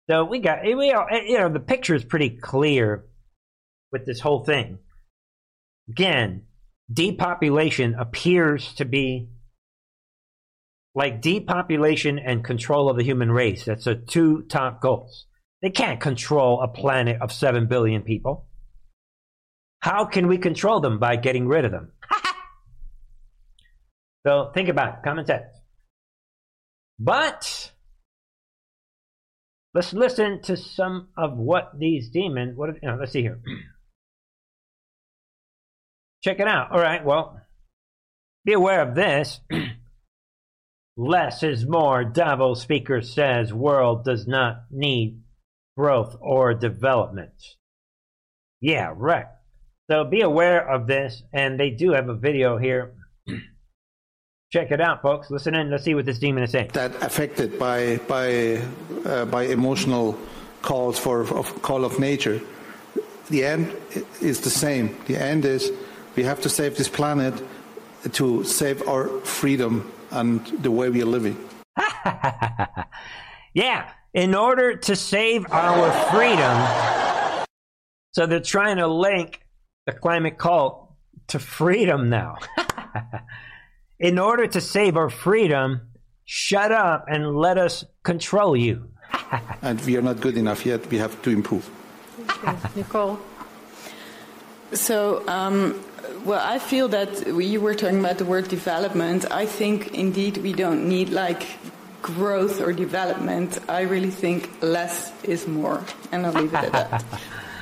So 0.09 0.25
we 0.25 0.39
got, 0.39 0.65
eh, 0.65 0.73
we 0.73 0.91
are, 0.91 1.09
eh, 1.11 1.23
you 1.27 1.37
know, 1.37 1.49
the 1.49 1.59
picture 1.59 1.95
is 1.95 2.03
pretty 2.03 2.29
clear 2.29 3.05
with 3.91 4.05
this 4.05 4.19
whole 4.19 4.43
thing. 4.43 4.79
Again, 5.89 6.43
depopulation 6.91 7.95
appears 7.95 8.73
to 8.75 8.85
be 8.85 9.29
like 10.95 11.21
depopulation 11.21 12.19
and 12.19 12.43
control 12.43 12.89
of 12.89 12.97
the 12.97 13.03
human 13.03 13.31
race. 13.31 13.65
That's 13.65 13.85
the 13.85 13.95
two 13.95 14.43
top 14.43 14.81
goals. 14.81 15.25
They 15.61 15.69
can't 15.69 15.99
control 15.99 16.61
a 16.61 16.67
planet 16.67 17.21
of 17.21 17.31
7 17.31 17.67
billion 17.67 18.03
people. 18.03 18.47
How 19.83 20.05
can 20.05 20.27
we 20.27 20.37
control 20.37 20.79
them? 20.79 20.97
By 20.97 21.17
getting 21.17 21.45
rid 21.45 21.65
of 21.65 21.71
them. 21.71 21.91
so 24.25 24.49
think 24.53 24.69
about 24.69 24.93
it. 24.93 24.99
Common 25.03 25.25
sense. 25.25 25.43
But 26.97 27.73
let's 29.73 29.91
listen 29.91 30.41
to 30.43 30.55
some 30.55 31.09
of 31.17 31.37
what 31.37 31.77
these 31.77 32.09
demons. 32.11 32.57
What 32.57 32.69
you 32.81 32.89
know, 32.89 32.95
let's 32.97 33.11
see 33.11 33.23
here. 33.23 33.41
Check 36.23 36.39
it 36.39 36.47
out. 36.47 36.71
All 36.71 36.79
right. 36.79 37.03
Well, 37.03 37.41
be 38.45 38.53
aware 38.53 38.87
of 38.87 38.95
this. 38.95 39.41
Less 40.95 41.43
is 41.43 41.67
more. 41.67 42.05
Davos 42.05 42.61
speaker 42.61 43.01
says 43.01 43.53
world 43.53 44.05
does 44.05 44.27
not 44.27 44.63
need 44.71 45.23
growth 45.75 46.15
or 46.21 46.53
development. 46.53 47.33
Yeah, 48.61 48.93
right. 48.95 49.25
So 49.89 50.05
be 50.05 50.21
aware 50.21 50.67
of 50.67 50.87
this, 50.87 51.23
and 51.33 51.59
they 51.59 51.69
do 51.69 51.91
have 51.91 52.07
a 52.09 52.15
video 52.15 52.57
here. 52.57 52.93
Check 54.51 54.71
it 54.71 54.79
out, 54.79 55.01
folks. 55.01 55.29
Listen 55.29 55.55
in. 55.55 55.71
Let's 55.71 55.83
see 55.83 55.95
what 55.95 56.05
this 56.05 56.19
demon 56.19 56.43
is 56.43 56.51
saying. 56.51 56.69
That 56.73 56.95
affected 57.01 57.57
by 57.57 57.97
by 58.07 58.61
uh, 59.05 59.25
by 59.25 59.43
emotional 59.43 60.17
calls 60.61 60.99
for 60.99 61.21
of 61.21 61.61
call 61.61 61.83
of 61.83 61.99
nature. 61.99 62.39
The 63.29 63.43
end 63.43 63.75
is 64.21 64.41
the 64.41 64.49
same. 64.49 64.95
The 65.07 65.17
end 65.17 65.43
is 65.43 65.71
we 66.15 66.23
have 66.23 66.39
to 66.41 66.49
save 66.49 66.77
this 66.77 66.87
planet 66.87 67.33
to 68.11 68.43
save 68.43 68.87
our 68.87 69.07
freedom 69.21 69.91
and 70.11 70.45
the 70.61 70.71
way 70.71 70.89
we 70.89 71.01
are 71.01 71.11
living. 71.17 71.37
yeah, 73.53 73.89
in 74.13 74.35
order 74.35 74.75
to 74.75 74.95
save 74.95 75.45
our 75.51 75.91
freedom. 76.11 77.47
So 78.11 78.27
they're 78.27 78.39
trying 78.39 78.77
to 78.77 78.87
link 78.87 79.42
the 79.85 79.91
climate 79.91 80.37
cult 80.37 80.91
to 81.27 81.39
freedom 81.39 82.09
now. 82.09 82.37
in 83.99 84.19
order 84.19 84.47
to 84.47 84.61
save 84.61 84.97
our 84.97 85.09
freedom, 85.09 85.81
shut 86.25 86.71
up 86.71 87.05
and 87.07 87.35
let 87.35 87.57
us 87.57 87.85
control 88.03 88.55
you. 88.55 88.89
and 89.61 89.79
we 89.81 89.97
are 89.97 90.01
not 90.01 90.19
good 90.19 90.37
enough 90.37 90.65
yet. 90.65 90.89
We 90.89 90.97
have 90.97 91.21
to 91.23 91.29
improve. 91.29 91.69
Nicole. 92.75 93.19
So, 94.71 95.27
um, 95.27 95.83
well, 96.25 96.41
I 96.43 96.57
feel 96.59 96.87
that 96.89 97.27
you 97.27 97.61
were 97.61 97.75
talking 97.75 97.99
about 97.99 98.17
the 98.17 98.25
word 98.25 98.47
development. 98.47 99.31
I 99.31 99.45
think 99.45 99.93
indeed 99.93 100.37
we 100.37 100.53
don't 100.53 100.87
need 100.87 101.09
like 101.09 101.45
growth 102.01 102.59
or 102.59 102.73
development. 102.73 103.59
I 103.69 103.81
really 103.81 104.09
think 104.09 104.49
less 104.61 105.11
is 105.23 105.47
more, 105.47 105.83
and 106.11 106.25
I'll 106.25 106.33
leave 106.33 106.53
it 106.53 106.63
at 106.63 106.71
that. 106.71 107.05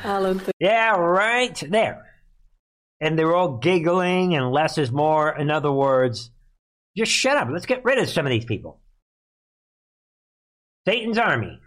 Alan, 0.03 0.41
yeah, 0.59 0.91
right 0.95 1.61
there. 1.69 2.10
And 3.01 3.17
they're 3.17 3.35
all 3.35 3.57
giggling, 3.57 4.35
and 4.35 4.51
less 4.51 4.77
is 4.77 4.91
more. 4.91 5.35
In 5.35 5.51
other 5.51 5.71
words, 5.71 6.29
just 6.95 7.11
shut 7.11 7.35
up. 7.35 7.49
Let's 7.51 7.65
get 7.65 7.83
rid 7.83 7.97
of 7.97 8.07
some 8.07 8.25
of 8.25 8.29
these 8.29 8.45
people. 8.45 8.79
Satan's 10.87 11.17
army. 11.17 11.59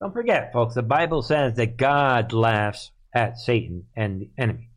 Don't 0.00 0.12
forget, 0.12 0.52
folks, 0.52 0.74
the 0.74 0.82
Bible 0.82 1.22
says 1.22 1.54
that 1.54 1.76
God 1.76 2.32
laughs 2.32 2.90
at 3.14 3.38
Satan 3.38 3.84
and 3.96 4.20
the 4.20 4.30
enemy. 4.36 4.70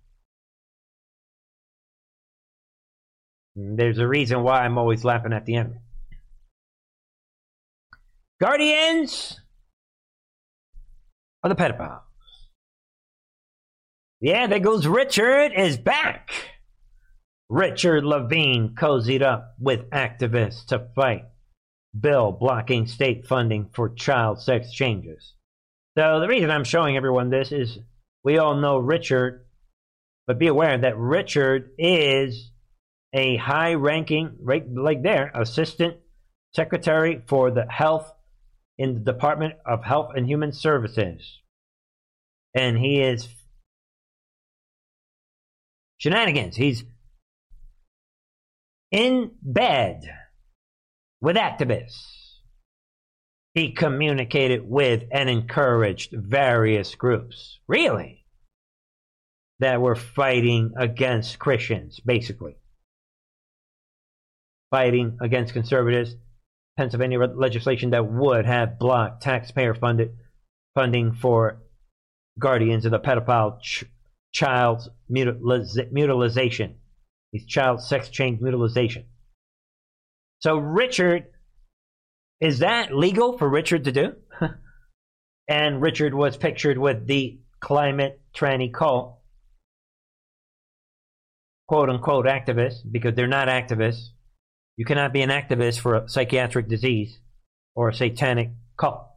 There's 3.55 3.97
a 3.97 4.07
reason 4.07 4.43
why 4.43 4.59
I'm 4.59 4.77
always 4.77 5.03
laughing 5.03 5.33
at 5.33 5.45
the 5.45 5.55
enemy. 5.55 5.79
Guardians 8.39 9.39
of 11.41 11.49
the 11.49 11.55
pedophiles. 11.55 12.01
Yeah, 14.25 14.47
there 14.47 14.59
goes 14.59 14.87
Richard 14.87 15.51
is 15.55 15.77
back. 15.77 16.31
Richard 17.47 18.03
Levine 18.03 18.73
cozied 18.73 19.21
up 19.21 19.53
with 19.59 19.87
activists 19.91 20.65
to 20.69 20.87
fight 20.95 21.25
bill 22.01 22.31
blocking 22.31 22.87
state 22.87 23.27
funding 23.27 23.69
for 23.71 23.87
child 23.87 24.41
sex 24.41 24.73
changes. 24.73 25.35
So 25.95 26.19
the 26.19 26.27
reason 26.27 26.49
I'm 26.49 26.63
showing 26.63 26.97
everyone 26.97 27.29
this 27.29 27.51
is 27.51 27.77
we 28.23 28.39
all 28.39 28.55
know 28.55 28.79
Richard, 28.79 29.45
but 30.25 30.39
be 30.39 30.47
aware 30.47 30.75
that 30.75 30.97
Richard 30.97 31.69
is 31.77 32.49
a 33.13 33.35
high 33.35 33.75
ranking, 33.75 34.37
right 34.41 34.65
like 34.73 35.03
there, 35.03 35.29
assistant 35.35 35.97
secretary 36.55 37.21
for 37.27 37.51
the 37.51 37.67
health 37.69 38.11
in 38.79 38.95
the 38.95 39.01
Department 39.01 39.53
of 39.67 39.83
Health 39.83 40.13
and 40.15 40.27
Human 40.27 40.51
Services. 40.51 41.41
And 42.55 42.79
he 42.79 43.01
is 43.01 43.27
shenanigans. 45.97 46.55
He's 46.55 46.83
in 48.91 49.31
bed 49.41 50.03
with 51.21 51.35
activists. 51.35 52.11
He 53.53 53.71
communicated 53.71 54.67
with 54.67 55.03
and 55.11 55.29
encouraged 55.29 56.11
various 56.11 56.93
groups, 56.95 57.59
really, 57.67 58.25
that 59.59 59.79
were 59.81 59.95
fighting 59.95 60.73
against 60.77 61.39
Christians, 61.39 61.99
basically 62.01 62.57
fighting 64.71 65.17
against 65.21 65.53
conservatives. 65.53 66.15
Pennsylvania 66.77 67.19
legislation 67.19 67.91
that 67.91 68.05
would 68.05 68.45
have 68.45 68.77
blocked 68.77 69.23
taxpayer 69.23 69.73
funded 69.73 70.11
funding 70.73 71.13
for 71.13 71.61
guardians 72.37 72.83
of 72.83 72.91
the 72.91 72.99
pedophile 72.99 73.61
ch- 73.61 73.85
child's 74.35 74.89
mutiliz- 75.09 75.91
mutilization, 75.91 76.75
these 77.31 77.45
child 77.45 77.81
sex 77.81 78.09
change 78.09 78.41
mutilization. 78.41 79.05
So, 80.39 80.57
Richard, 80.57 81.27
is 82.41 82.59
that 82.59 82.93
legal 82.93 83.37
for 83.37 83.49
Richard 83.49 83.85
to 83.85 83.93
do? 83.93 84.13
and 85.47 85.81
Richard 85.81 86.13
was 86.13 86.35
pictured 86.35 86.77
with 86.77 87.07
the 87.07 87.39
climate 87.61 88.21
tranny 88.35 88.71
cult, 88.71 89.19
quote 91.69 91.89
unquote 91.89 92.25
activists, 92.25 92.79
because 92.91 93.15
they're 93.15 93.27
not 93.27 93.47
activists. 93.47 94.09
You 94.75 94.83
cannot 94.83 95.13
be 95.13 95.21
an 95.21 95.29
activist 95.29 95.79
for 95.79 95.95
a 95.95 96.09
psychiatric 96.09 96.67
disease 96.67 97.17
or 97.73 97.87
a 97.87 97.93
satanic 97.93 98.49
cult. 98.77 99.07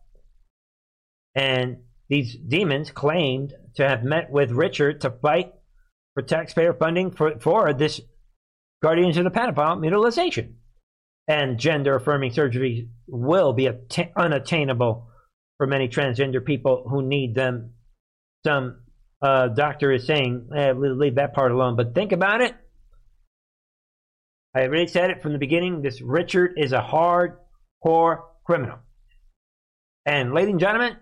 And 1.35 1.79
these 2.09 2.37
demons 2.37 2.91
claimed 2.91 3.53
to 3.77 3.87
have 3.87 4.03
met 4.03 4.31
with 4.31 4.51
Richard 4.51 5.03
to 5.03 5.11
fight 5.11 5.53
for 6.15 6.23
taxpayer 6.23 6.75
funding 6.75 7.11
for, 7.11 7.39
for 7.41 7.73
this 7.73 8.01
Guardians 8.83 9.17
of 9.17 9.25
the 9.25 9.31
Pedophile 9.31 9.81
mutilization. 9.81 10.57
And 11.27 11.59
gender 11.59 11.97
affirming 11.97 12.33
surgery 12.33 12.89
will 13.07 13.53
be 13.53 13.67
atta- 13.67 14.13
unattainable 14.17 15.09
for 15.59 15.67
many 15.67 15.89
transgender 15.89 16.43
people 16.45 16.87
who 16.89 17.03
need 17.03 17.35
them. 17.35 17.75
Some 18.47 18.81
uh, 19.21 19.49
doctor 19.49 19.93
is 19.93 20.07
saying, 20.07 20.49
eh, 20.57 20.73
leave 20.73 21.17
that 21.17 21.35
part 21.35 21.53
alone. 21.53 21.77
But 21.77 21.95
think 21.95 22.13
about 22.13 22.41
it 22.41 22.55
I 24.55 24.63
already 24.63 24.87
said 24.87 25.11
it 25.11 25.23
from 25.23 25.33
the 25.33 25.39
beginning. 25.39 25.83
This 25.83 26.01
Richard 26.01 26.55
is 26.57 26.73
a 26.73 26.81
hardcore 26.81 28.23
criminal. 28.45 28.79
And, 30.07 30.33
ladies 30.33 30.53
and 30.53 30.61
gentlemen, 30.61 30.97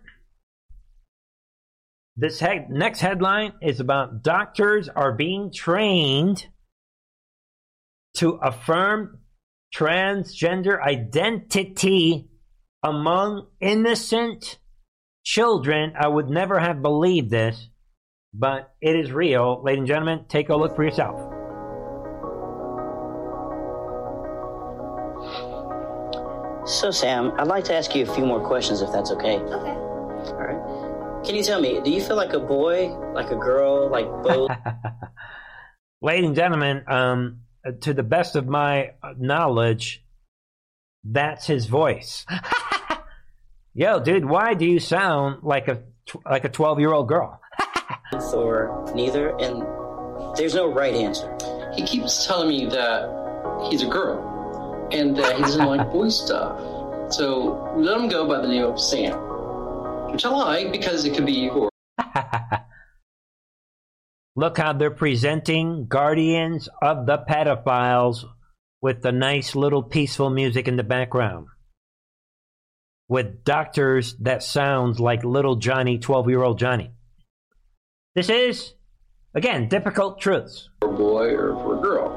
this 2.17 2.43
next 2.71 3.01
headline 3.01 3.53
is 3.61 3.79
about 3.79 4.23
doctors 4.23 4.89
are 4.89 5.13
being 5.13 5.53
trained 5.53 6.47
to 8.17 8.39
affirm 8.43 9.19
transgender 9.75 10.81
identity 10.83 12.29
among 12.83 13.49
innocent 13.61 14.59
children. 15.25 15.93
I 15.99 16.09
would 16.09 16.31
never 16.31 16.59
have 16.59 16.81
believed 16.81 17.29
this, 17.29 17.69
but 18.33 18.73
it 18.81 18.97
is 18.97 19.13
real. 19.13 19.63
Ladies 19.63 19.81
and 19.81 19.87
gentlemen, 19.87 20.25
take 20.27 20.49
a 20.49 20.57
look 20.57 20.75
for 20.75 20.85
yourself. 20.85 21.21
So, 26.67 26.91
Sam, 26.91 27.33
I'd 27.37 27.47
like 27.47 27.65
to 27.65 27.75
ask 27.75 27.95
you 27.95 28.05
a 28.05 28.15
few 28.15 28.25
more 28.25 28.41
questions 28.41 28.81
if 28.81 28.91
that's 28.91 29.11
okay. 29.11 29.37
Okay. 29.37 29.71
All 29.71 30.35
right. 30.35 30.66
Can 31.27 31.35
you 31.35 31.43
tell 31.43 31.61
me, 31.61 31.81
do 31.81 31.91
you 31.91 32.01
feel 32.01 32.15
like 32.15 32.35
a 32.35 32.39
boy, 32.39 32.87
like 33.13 33.33
a 33.33 33.35
girl, 33.35 33.91
like 33.91 34.07
both? 34.23 34.49
Ladies 36.01 36.29
and 36.29 36.37
gentlemen, 36.37 36.85
um, 36.87 37.41
to 37.81 37.93
the 37.93 38.05
best 38.05 38.37
of 38.37 38.47
my 38.47 38.93
knowledge, 39.19 40.05
that's 41.03 41.45
his 41.45 41.67
voice. 41.67 42.25
Yo, 43.75 43.99
dude, 43.99 44.25
why 44.25 44.55
do 44.55 44.67
you 44.67 44.79
sound 44.79 45.43
like 45.43 45.67
a 45.67 45.83
like 46.25 46.45
a 46.45 46.49
twelve 46.49 46.79
year 46.79 46.93
old 46.93 47.09
girl? 47.09 47.41
or 48.33 48.89
neither, 48.95 49.37
and 49.41 49.67
there's 50.39 50.55
no 50.55 50.73
right 50.73 50.95
answer. 50.95 51.37
He 51.75 51.83
keeps 51.83 52.25
telling 52.25 52.49
me 52.49 52.67
that 52.67 53.69
he's 53.69 53.83
a 53.83 53.89
girl 53.89 54.89
and 54.93 55.17
that 55.17 55.35
he 55.35 55.43
doesn't 55.43 55.67
like 55.67 55.91
boy 55.91 56.09
stuff. 56.09 56.57
So 57.13 57.75
let 57.77 57.97
him 57.97 58.09
go 58.09 58.29
by 58.29 58.41
the 58.41 58.47
name 58.47 58.63
of 58.63 58.81
Sam, 58.81 59.15
which 60.17 60.25
I 60.25 60.31
like 60.31 60.73
because 60.73 61.05
it 61.05 61.15
could 61.15 61.27
be 61.27 61.51
or. 61.51 61.69
Look 64.35 64.57
how 64.57 64.73
they're 64.73 64.91
presenting 64.91 65.89
Guardians 65.89 66.71
of 66.81 67.05
the 67.05 67.19
Pedophiles 67.19 68.25
with 68.81 69.03
the 69.03 69.13
nice 69.13 69.55
little 69.55 69.83
peaceful 69.83 70.31
music 70.31 70.69
in 70.69 70.77
the 70.77 70.83
background. 70.83 71.49
With 73.09 73.45
doctors 73.45 74.17
that 74.21 74.43
sounds 74.43 74.99
like 75.01 75.23
little 75.23 75.57
Johnny, 75.57 75.99
12 75.99 76.31
year 76.31 76.43
old 76.43 76.59
Johnny. 76.59 76.93
This 78.15 78.31
is, 78.31 78.73
again, 79.35 79.69
difficult 79.69 80.19
truths. 80.19 80.71
For 80.81 80.89
a 80.89 80.97
boy 80.97 81.35
or 81.35 81.55
for 81.57 81.79
a 81.79 81.83
girl. 81.83 82.09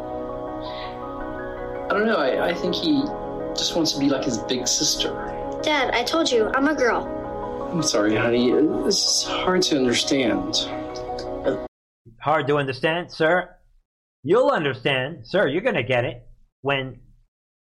I 1.92 1.94
don't 1.94 2.08
know, 2.08 2.16
I, 2.16 2.52
I 2.52 2.54
think 2.54 2.76
he 2.76 3.04
just 3.58 3.76
wants 3.76 3.92
to 3.92 4.00
be 4.00 4.08
like 4.08 4.24
his 4.24 4.38
big 4.38 4.70
sister. 4.70 5.10
Dad, 5.62 5.94
I 5.94 6.04
told 6.04 6.32
you, 6.32 6.50
I'm 6.56 6.70
a 6.70 6.76
girl. 6.76 7.19
I'm 7.72 7.84
sorry, 7.84 8.16
honey. 8.16 8.52
This 8.84 8.98
is 8.98 9.24
hard 9.28 9.62
to 9.64 9.78
understand. 9.78 10.68
Hard 12.20 12.48
to 12.48 12.58
understand, 12.58 13.12
sir? 13.12 13.56
You'll 14.24 14.50
understand, 14.50 15.28
sir. 15.28 15.48
You're 15.48 15.62
going 15.62 15.76
to 15.76 15.84
get 15.84 16.04
it 16.04 16.28
when 16.62 17.00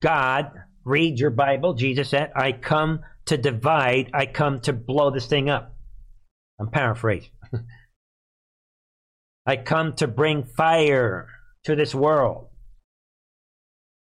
God, 0.01 0.51
read 0.83 1.19
your 1.19 1.29
Bible, 1.29 1.73
Jesus 1.73 2.09
said, 2.09 2.31
I 2.35 2.51
come 2.51 2.99
to 3.27 3.37
divide, 3.37 4.11
I 4.13 4.25
come 4.25 4.59
to 4.61 4.73
blow 4.73 5.09
this 5.09 5.27
thing 5.27 5.49
up. 5.49 5.73
I'm 6.59 6.69
paraphrasing. 6.69 7.31
I 9.45 9.55
come 9.55 9.93
to 9.93 10.07
bring 10.07 10.43
fire 10.43 11.27
to 11.63 11.75
this 11.75 11.95
world. 11.95 12.49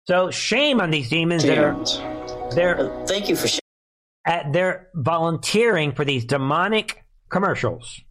So 0.08 0.32
shame 0.32 0.82
on 0.82 0.92
these 0.92 1.10
demons 1.10 1.44
that 1.44 1.58
are 1.58 1.76
they're 2.54 2.80
Uh, 2.80 3.06
Thank 3.06 3.30
you 3.30 3.36
for 3.36 3.48
sharing. 3.48 3.63
At 4.26 4.54
they're 4.54 4.90
volunteering 4.94 5.94
for 5.94 6.06
these 6.06 6.26
demonic 6.26 7.04
commercials. 7.30 8.02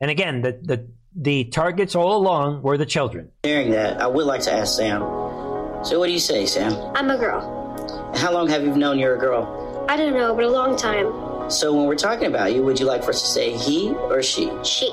And 0.00 0.10
again, 0.10 0.42
the 0.42 0.60
the 0.62 0.88
the 1.16 1.44
targets 1.44 1.94
all 1.94 2.16
along 2.16 2.62
were 2.62 2.76
the 2.76 2.86
children. 2.86 3.30
Hearing 3.44 3.70
that. 3.70 4.00
I 4.00 4.06
would 4.06 4.26
like 4.26 4.42
to 4.42 4.52
ask 4.52 4.76
Sam. 4.76 5.00
So, 5.84 5.98
what 5.98 6.06
do 6.06 6.12
you 6.12 6.18
say, 6.18 6.46
Sam? 6.46 6.72
I'm 6.94 7.10
a 7.10 7.16
girl. 7.16 8.12
How 8.16 8.32
long 8.32 8.48
have 8.48 8.64
you 8.64 8.74
known 8.74 8.98
you're 8.98 9.16
a 9.16 9.18
girl? 9.18 9.86
I 9.88 9.96
don't 9.96 10.14
know, 10.14 10.34
but 10.34 10.44
a 10.44 10.50
long 10.50 10.76
time. 10.76 11.50
So, 11.50 11.74
when 11.74 11.86
we're 11.86 11.94
talking 11.94 12.26
about 12.26 12.52
you, 12.52 12.62
would 12.62 12.80
you 12.80 12.86
like 12.86 13.04
for 13.04 13.10
us 13.10 13.22
to 13.22 13.28
say 13.28 13.56
he 13.56 13.90
or 13.90 14.22
she? 14.22 14.50
She. 14.64 14.90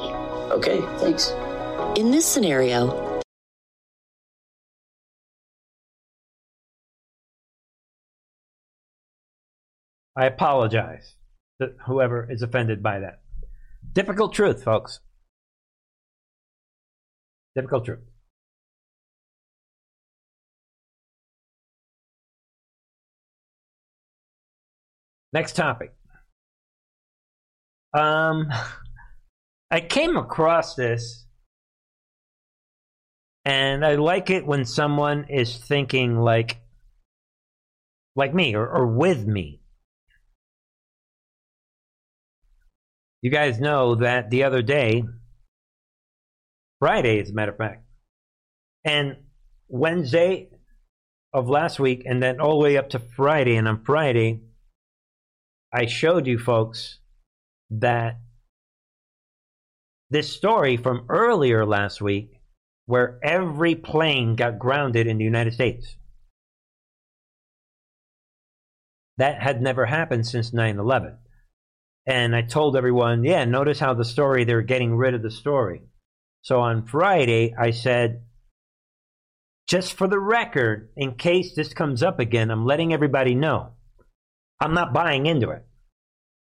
Okay, 0.51 0.81
thanks. 0.97 1.29
In 1.97 2.11
this 2.11 2.25
scenario, 2.25 3.10
I 10.15 10.25
apologize 10.25 11.15
to 11.61 11.73
whoever 11.85 12.29
is 12.29 12.41
offended 12.41 12.83
by 12.83 12.99
that. 12.99 13.21
Difficult 13.93 14.33
truth, 14.33 14.63
folks. 14.63 14.99
Difficult 17.55 17.85
truth. 17.85 17.99
Next 25.33 25.55
topic. 25.55 25.93
Um, 27.93 28.49
I 29.69 29.79
came 29.79 30.17
across 30.17 30.75
this, 30.75 31.25
and 33.45 33.85
I 33.85 33.95
like 33.95 34.29
it 34.29 34.45
when 34.45 34.65
someone 34.65 35.25
is 35.29 35.57
thinking 35.57 36.19
like, 36.19 36.57
like 38.15 38.33
me 38.33 38.55
or, 38.55 38.67
or 38.67 38.87
with 38.87 39.25
me. 39.25 39.60
You 43.21 43.29
guys 43.29 43.59
know 43.59 43.95
that 43.95 44.29
the 44.29 44.43
other 44.43 44.61
day, 44.61 45.03
Friday, 46.79 47.19
as 47.19 47.29
a 47.29 47.33
matter 47.33 47.51
of 47.51 47.57
fact, 47.57 47.85
and 48.83 49.17
Wednesday 49.67 50.49
of 51.31 51.47
last 51.47 51.79
week, 51.79 52.03
and 52.05 52.21
then 52.21 52.39
all 52.39 52.59
the 52.59 52.63
way 52.63 52.77
up 52.77 52.89
to 52.89 52.99
Friday, 52.99 53.55
and 53.55 53.67
on 53.67 53.83
Friday, 53.85 54.41
I 55.71 55.85
showed 55.85 56.25
you 56.25 56.39
folks 56.39 56.99
that 57.69 58.19
this 60.09 60.33
story 60.33 60.75
from 60.75 61.05
earlier 61.07 61.65
last 61.65 62.01
week, 62.01 62.41
where 62.85 63.19
every 63.23 63.75
plane 63.75 64.35
got 64.35 64.59
grounded 64.59 65.07
in 65.07 65.17
the 65.17 65.23
United 65.23 65.53
States. 65.53 65.95
That 69.17 69.41
had 69.41 69.61
never 69.61 69.85
happened 69.85 70.27
since 70.27 70.51
9 70.51 70.79
11. 70.79 71.17
And 72.11 72.35
I 72.35 72.41
told 72.41 72.75
everyone, 72.75 73.23
yeah, 73.23 73.45
notice 73.45 73.79
how 73.79 73.93
the 73.93 74.03
story, 74.03 74.43
they're 74.43 74.61
getting 74.61 74.97
rid 74.97 75.13
of 75.13 75.21
the 75.21 75.31
story. 75.31 75.83
So 76.41 76.59
on 76.59 76.85
Friday, 76.85 77.55
I 77.57 77.71
said, 77.71 78.23
just 79.69 79.93
for 79.93 80.09
the 80.09 80.19
record, 80.19 80.89
in 80.97 81.15
case 81.15 81.55
this 81.55 81.73
comes 81.73 82.03
up 82.03 82.19
again, 82.19 82.51
I'm 82.51 82.65
letting 82.65 82.91
everybody 82.91 83.33
know. 83.33 83.75
I'm 84.59 84.73
not 84.73 84.93
buying 84.93 85.25
into 85.25 85.51
it. 85.51 85.65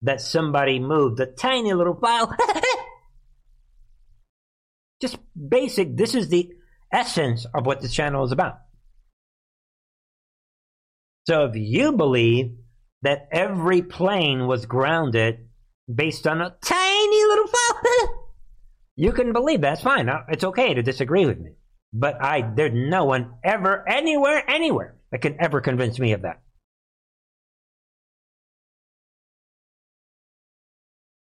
That 0.04 0.22
somebody 0.22 0.80
moved 0.80 1.20
a 1.20 1.26
tiny 1.26 1.74
little 1.74 2.00
file. 2.00 2.34
just 5.02 5.18
basic, 5.36 5.98
this 5.98 6.16
is 6.16 6.30
the 6.30 6.54
essence 6.90 7.46
of 7.54 7.66
what 7.66 7.82
this 7.82 7.92
channel 7.92 8.24
is 8.24 8.32
about. 8.32 8.60
So 11.28 11.44
if 11.44 11.58
you 11.58 11.92
believe 11.92 12.56
that 13.02 13.28
every 13.34 13.82
plane 13.82 14.48
was 14.48 14.66
grounded 14.66 15.49
based 15.94 16.28
on 16.28 16.42
a 16.42 16.56
tiny 16.62 17.24
little 17.26 17.48
file, 17.48 18.30
you 18.96 19.12
can 19.12 19.34
believe 19.34 19.62
that's 19.62 19.82
fine. 19.82 20.10
Uh, 20.10 20.24
it's 20.30 20.44
okay 20.44 20.74
to 20.74 20.84
disagree 20.84 21.26
with 21.26 21.40
me. 21.40 21.52
But 21.92 22.22
I, 22.22 22.42
there's 22.56 22.74
no 22.74 23.06
one 23.06 23.34
ever, 23.44 23.88
anywhere, 23.88 24.44
anywhere 24.50 24.96
that 25.12 25.22
can 25.22 25.36
ever 25.40 25.62
convince 25.62 26.00
me 26.00 26.14
of 26.14 26.22
that. 26.22 26.42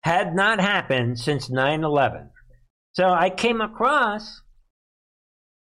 Had 0.04 0.36
not 0.36 0.62
happened 0.62 1.20
since 1.20 1.50
9 1.50 1.84
11. 1.84 2.30
So 2.94 3.10
I 3.10 3.30
came 3.30 3.60
across 3.60 4.42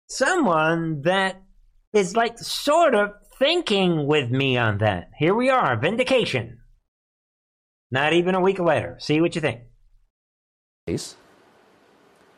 someone 0.09 1.03
that 1.03 1.43
is 1.93 2.15
like 2.15 2.39
sort 2.39 2.95
of 2.95 3.13
thinking 3.39 4.07
with 4.07 4.31
me 4.31 4.59
on 4.59 4.79
that. 4.79 5.11
Here 5.19 5.35
we 5.35 5.49
are, 5.49 5.79
vindication. 5.79 6.59
Not 7.91 8.13
even 8.13 8.35
a 8.35 8.41
week 8.41 8.59
later. 8.59 8.97
See 8.99 9.21
what 9.21 9.35
you 9.35 9.41
think. 9.41 9.61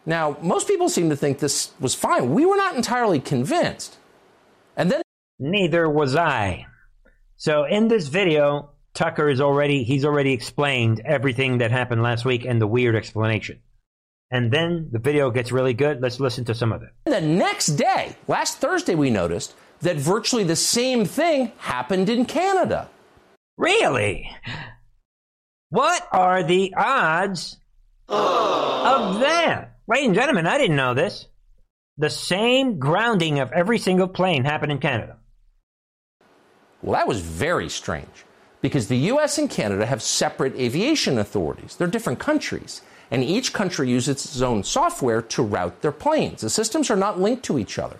Now, 0.06 0.36
most 0.40 0.68
people 0.68 0.88
seem 0.88 1.10
to 1.10 1.16
think 1.16 1.38
this 1.38 1.72
was 1.80 1.94
fine. 1.94 2.32
We 2.32 2.46
were 2.46 2.56
not 2.56 2.76
entirely 2.76 3.20
convinced. 3.20 3.98
And 4.76 4.90
then 4.90 5.02
neither 5.38 5.88
was 5.88 6.16
I. 6.16 6.66
So 7.36 7.64
in 7.64 7.88
this 7.88 8.08
video, 8.08 8.70
Tucker 8.94 9.28
is 9.28 9.40
already 9.40 9.84
he's 9.84 10.04
already 10.04 10.32
explained 10.32 11.00
everything 11.04 11.58
that 11.58 11.70
happened 11.70 12.02
last 12.02 12.24
week 12.24 12.44
and 12.44 12.60
the 12.60 12.66
weird 12.66 12.96
explanation. 12.96 13.60
And 14.30 14.50
then 14.50 14.88
the 14.92 14.98
video 14.98 15.30
gets 15.30 15.52
really 15.52 15.74
good. 15.74 16.02
Let's 16.02 16.20
listen 16.20 16.44
to 16.46 16.54
some 16.54 16.72
of 16.72 16.82
it. 16.82 16.90
The 17.04 17.20
next 17.20 17.68
day, 17.68 18.16
last 18.26 18.58
Thursday, 18.58 18.94
we 18.94 19.10
noticed 19.10 19.54
that 19.80 19.96
virtually 19.96 20.44
the 20.44 20.56
same 20.56 21.04
thing 21.04 21.52
happened 21.58 22.08
in 22.08 22.24
Canada. 22.24 22.88
Really? 23.56 24.30
What 25.70 26.08
are 26.12 26.42
the 26.42 26.74
odds 26.76 27.58
of 28.08 29.20
that? 29.20 29.76
Ladies 29.86 30.06
and 30.06 30.14
gentlemen, 30.14 30.46
I 30.46 30.56
didn't 30.56 30.76
know 30.76 30.94
this. 30.94 31.26
The 31.98 32.08
same 32.08 32.78
grounding 32.78 33.40
of 33.40 33.52
every 33.52 33.78
single 33.78 34.08
plane 34.08 34.44
happened 34.44 34.72
in 34.72 34.78
Canada. 34.78 35.16
Well, 36.80 36.98
that 36.98 37.08
was 37.08 37.20
very 37.20 37.68
strange 37.68 38.24
because 38.62 38.88
the 38.88 38.96
US 39.12 39.36
and 39.36 39.50
Canada 39.50 39.84
have 39.84 40.02
separate 40.02 40.54
aviation 40.56 41.18
authorities. 41.18 41.76
They're 41.76 41.86
different 41.86 42.18
countries, 42.18 42.80
and 43.10 43.22
each 43.22 43.52
country 43.52 43.90
uses 43.90 44.24
its 44.24 44.40
own 44.40 44.64
software 44.64 45.20
to 45.22 45.42
route 45.42 45.82
their 45.82 45.92
planes. 45.92 46.40
The 46.40 46.50
systems 46.50 46.90
are 46.90 46.96
not 46.96 47.20
linked 47.20 47.42
to 47.44 47.58
each 47.58 47.78
other. 47.78 47.98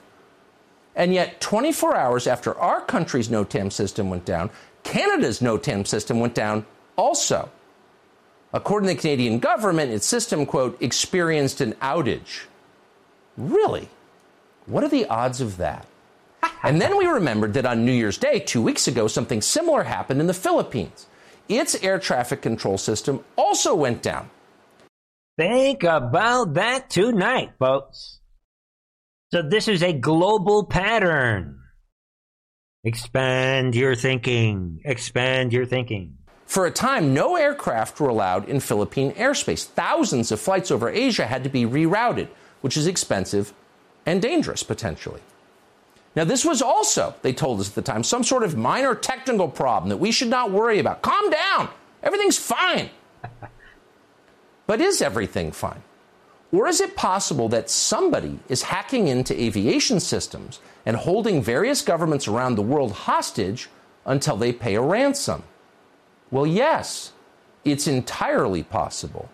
And 0.97 1.13
yet, 1.13 1.41
24 1.41 1.97
hours 1.97 2.27
after 2.27 2.57
our 2.59 2.81
country's 2.81 3.29
NOTAM 3.29 3.73
system 3.73 4.09
went 4.09 4.25
down, 4.25 4.51
Canada's 4.85 5.41
NOTAM 5.41 5.87
system 5.87 6.19
went 6.19 6.35
down 6.35 6.65
also. 6.97 7.51
According 8.53 8.89
to 8.89 8.95
the 8.95 9.01
Canadian 9.01 9.39
government, 9.39 9.93
its 9.93 10.07
system, 10.07 10.47
quote, 10.47 10.81
experienced 10.81 11.61
an 11.61 11.75
outage. 11.75 12.47
Really? 13.37 13.89
What 14.67 14.85
are 14.85 14.89
the 14.89 15.07
odds 15.07 15.41
of 15.41 15.59
that? 15.59 15.87
and 16.63 16.81
then 16.81 16.97
we 16.97 17.07
remembered 17.07 17.55
that 17.55 17.67
on 17.67 17.85
New 17.85 17.93
Year's 17.93 18.19
Day, 18.19 18.41
two 18.41 18.63
weeks 18.63 18.89
ago, 18.89 19.07
something 19.07 19.43
similar 19.43 19.83
happened 19.83 20.21
in 20.21 20.27
the 20.27 20.35
Philippines. 20.35 21.07
Its 21.49 21.75
air 21.77 21.99
traffic 21.99 22.43
control 22.43 22.79
system 22.79 23.25
also 23.37 23.75
went 23.75 24.03
down. 24.03 24.29
Think 25.37 25.85
about 25.85 26.55
that 26.55 26.91
tonight, 26.91 27.53
folks. 27.59 28.21
So, 29.33 29.43
this 29.43 29.69
is 29.69 29.83
a 29.83 29.93
global 29.93 30.65
pattern. 30.65 31.61
Expand 32.85 33.75
your 33.75 33.95
thinking. 33.95 34.81
Expand 34.85 35.53
your 35.53 35.67
thinking. 35.67 36.18
For 36.49 36.65
a 36.65 36.71
time, 36.71 37.13
no 37.13 37.37
aircraft 37.37 38.01
were 38.01 38.09
allowed 38.09 38.49
in 38.49 38.61
Philippine 38.61 39.13
airspace. 39.13 39.67
Thousands 39.67 40.33
of 40.33 40.41
flights 40.41 40.71
over 40.71 40.89
Asia 40.89 41.27
had 41.27 41.45
to 41.45 41.51
be 41.51 41.67
rerouted, 41.67 42.29
which 42.63 42.75
is 42.75 42.87
expensive 42.87 43.53
and 44.07 44.23
dangerous 44.23 44.63
potentially. 44.63 45.21
Now, 46.17 46.25
this 46.25 46.47
was 46.47 46.63
also, 46.63 47.15
they 47.21 47.35
told 47.35 47.61
us 47.61 47.69
at 47.69 47.75
the 47.75 47.83
time, 47.83 48.03
some 48.03 48.25
sort 48.25 48.45
of 48.45 48.57
minor 48.57 48.95
technical 48.95 49.47
problem 49.47 49.91
that 49.91 49.99
we 49.99 50.11
should 50.11 50.29
not 50.29 50.51
worry 50.51 50.79
about. 50.79 51.03
Calm 51.03 51.29
down. 51.29 51.69
Everything's 52.03 52.39
fine. 52.39 52.89
but 54.67 54.81
is 54.81 55.03
everything 55.03 55.53
fine? 55.53 55.83
Or 56.51 56.67
is 56.67 56.81
it 56.81 56.97
possible 56.97 57.51
that 57.51 57.69
somebody 57.69 58.39
is 58.49 58.63
hacking 58.63 59.09
into 59.09 59.39
aviation 59.39 60.01
systems 60.01 60.61
and 60.87 60.97
holding 60.97 61.43
various 61.43 61.83
governments 61.83 62.27
around 62.27 62.55
the 62.55 62.63
world 62.63 62.93
hostage 62.93 63.69
until 64.07 64.39
they 64.39 64.55
pay 64.55 64.77
a 64.77 64.81
ransom? 64.81 65.43
Well, 66.31 66.47
yes, 66.47 67.13
it's 67.65 67.87
entirely 67.87 68.63
possible. 68.63 69.29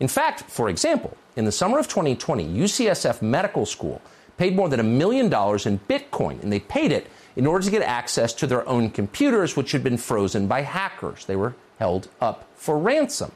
In 0.00 0.08
fact, 0.08 0.42
for 0.42 0.68
example, 0.68 1.16
in 1.36 1.44
the 1.44 1.52
summer 1.52 1.78
of 1.78 1.88
2020, 1.88 2.46
UCSF 2.46 3.22
Medical 3.22 3.66
School 3.66 4.00
paid 4.36 4.54
more 4.54 4.68
than 4.68 4.80
a 4.80 4.84
million 4.84 5.28
dollars 5.28 5.66
in 5.66 5.80
Bitcoin, 5.80 6.42
and 6.42 6.52
they 6.52 6.60
paid 6.60 6.92
it 6.92 7.08
in 7.34 7.46
order 7.46 7.64
to 7.64 7.70
get 7.70 7.82
access 7.82 8.32
to 8.34 8.46
their 8.46 8.66
own 8.68 8.90
computers, 8.90 9.56
which 9.56 9.72
had 9.72 9.82
been 9.82 9.96
frozen 9.96 10.46
by 10.46 10.62
hackers. 10.62 11.24
They 11.24 11.36
were 11.36 11.54
held 11.78 12.08
up 12.20 12.46
for 12.54 12.78
ransom. 12.78 13.32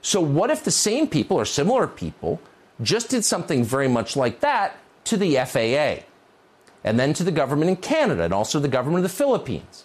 So, 0.00 0.20
what 0.20 0.50
if 0.50 0.64
the 0.64 0.70
same 0.70 1.06
people 1.06 1.36
or 1.36 1.44
similar 1.44 1.86
people 1.86 2.40
just 2.80 3.08
did 3.08 3.24
something 3.24 3.64
very 3.64 3.88
much 3.88 4.16
like 4.16 4.40
that 4.40 4.76
to 5.04 5.16
the 5.16 5.36
FAA, 5.36 6.04
and 6.84 6.98
then 6.98 7.14
to 7.14 7.24
the 7.24 7.30
government 7.30 7.70
in 7.70 7.76
Canada, 7.76 8.24
and 8.24 8.34
also 8.34 8.58
the 8.58 8.68
government 8.68 9.04
of 9.04 9.10
the 9.10 9.16
Philippines? 9.16 9.84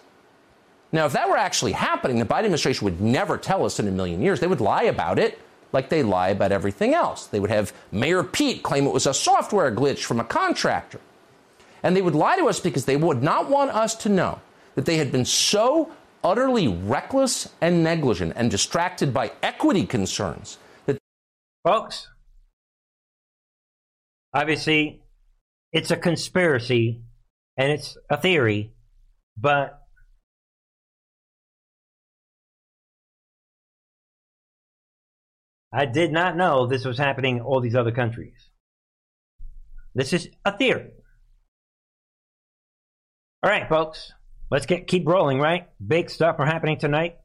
Now, 0.90 1.06
if 1.06 1.12
that 1.12 1.28
were 1.28 1.36
actually 1.36 1.72
happening, 1.72 2.18
the 2.18 2.24
Biden 2.24 2.44
administration 2.44 2.84
would 2.84 3.00
never 3.00 3.36
tell 3.36 3.64
us 3.64 3.78
in 3.78 3.88
a 3.88 3.90
million 3.90 4.22
years. 4.22 4.40
They 4.40 4.46
would 4.46 4.60
lie 4.60 4.84
about 4.84 5.18
it 5.18 5.38
like 5.72 5.90
they 5.90 6.02
lie 6.02 6.28
about 6.28 6.52
everything 6.52 6.94
else. 6.94 7.26
They 7.26 7.40
would 7.40 7.50
have 7.50 7.72
Mayor 7.92 8.24
Pete 8.24 8.62
claim 8.62 8.86
it 8.86 8.92
was 8.92 9.06
a 9.06 9.12
software 9.12 9.70
glitch 9.74 10.04
from 10.04 10.18
a 10.18 10.24
contractor. 10.24 11.00
And 11.82 11.94
they 11.94 12.02
would 12.02 12.14
lie 12.14 12.36
to 12.36 12.48
us 12.48 12.58
because 12.58 12.86
they 12.86 12.96
would 12.96 13.22
not 13.22 13.48
want 13.48 13.70
us 13.70 13.94
to 13.96 14.08
know 14.08 14.40
that 14.74 14.86
they 14.86 14.96
had 14.96 15.12
been 15.12 15.24
so 15.24 15.92
utterly 16.24 16.68
reckless 16.68 17.50
and 17.60 17.84
negligent 17.84 18.32
and 18.34 18.50
distracted 18.50 19.12
by 19.12 19.32
equity 19.42 19.84
concerns 19.84 20.58
that. 20.86 20.98
Folks, 21.64 22.08
obviously, 24.32 25.02
it's 25.72 25.90
a 25.90 25.96
conspiracy 25.96 27.02
and 27.56 27.70
it's 27.72 27.96
a 28.08 28.16
theory, 28.16 28.72
but 29.36 29.77
I 35.72 35.84
did 35.84 36.12
not 36.12 36.36
know 36.36 36.66
this 36.66 36.84
was 36.84 36.98
happening 36.98 37.36
in 37.36 37.42
all 37.42 37.60
these 37.60 37.74
other 37.74 37.92
countries. 37.92 38.50
This 39.94 40.12
is 40.12 40.28
a 40.44 40.56
theory. 40.56 40.90
All 43.42 43.50
right, 43.50 43.68
folks, 43.68 44.12
let's 44.50 44.66
get 44.66 44.86
keep 44.86 45.06
rolling. 45.06 45.38
Right, 45.38 45.68
big 45.84 46.10
stuff 46.10 46.36
are 46.38 46.46
happening 46.46 46.78
tonight. 46.78 47.16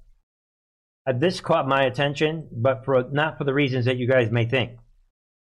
Uh, 1.08 1.14
this 1.14 1.42
caught 1.42 1.68
my 1.68 1.84
attention, 1.84 2.48
but 2.52 2.86
for 2.86 3.06
not 3.12 3.38
for 3.38 3.44
the 3.44 3.54
reasons 3.54 3.86
that 3.86 3.98
you 3.98 4.08
guys 4.08 4.32
may 4.32 4.46
think. 4.46 4.78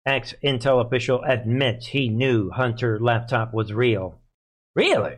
Ex 0.06 0.34
Intel 0.44 0.86
official 0.86 1.24
admits 1.24 1.88
he 1.88 2.10
knew 2.10 2.50
Hunter 2.52 3.00
laptop 3.00 3.54
was 3.54 3.72
real. 3.72 4.20
Really? 4.76 5.16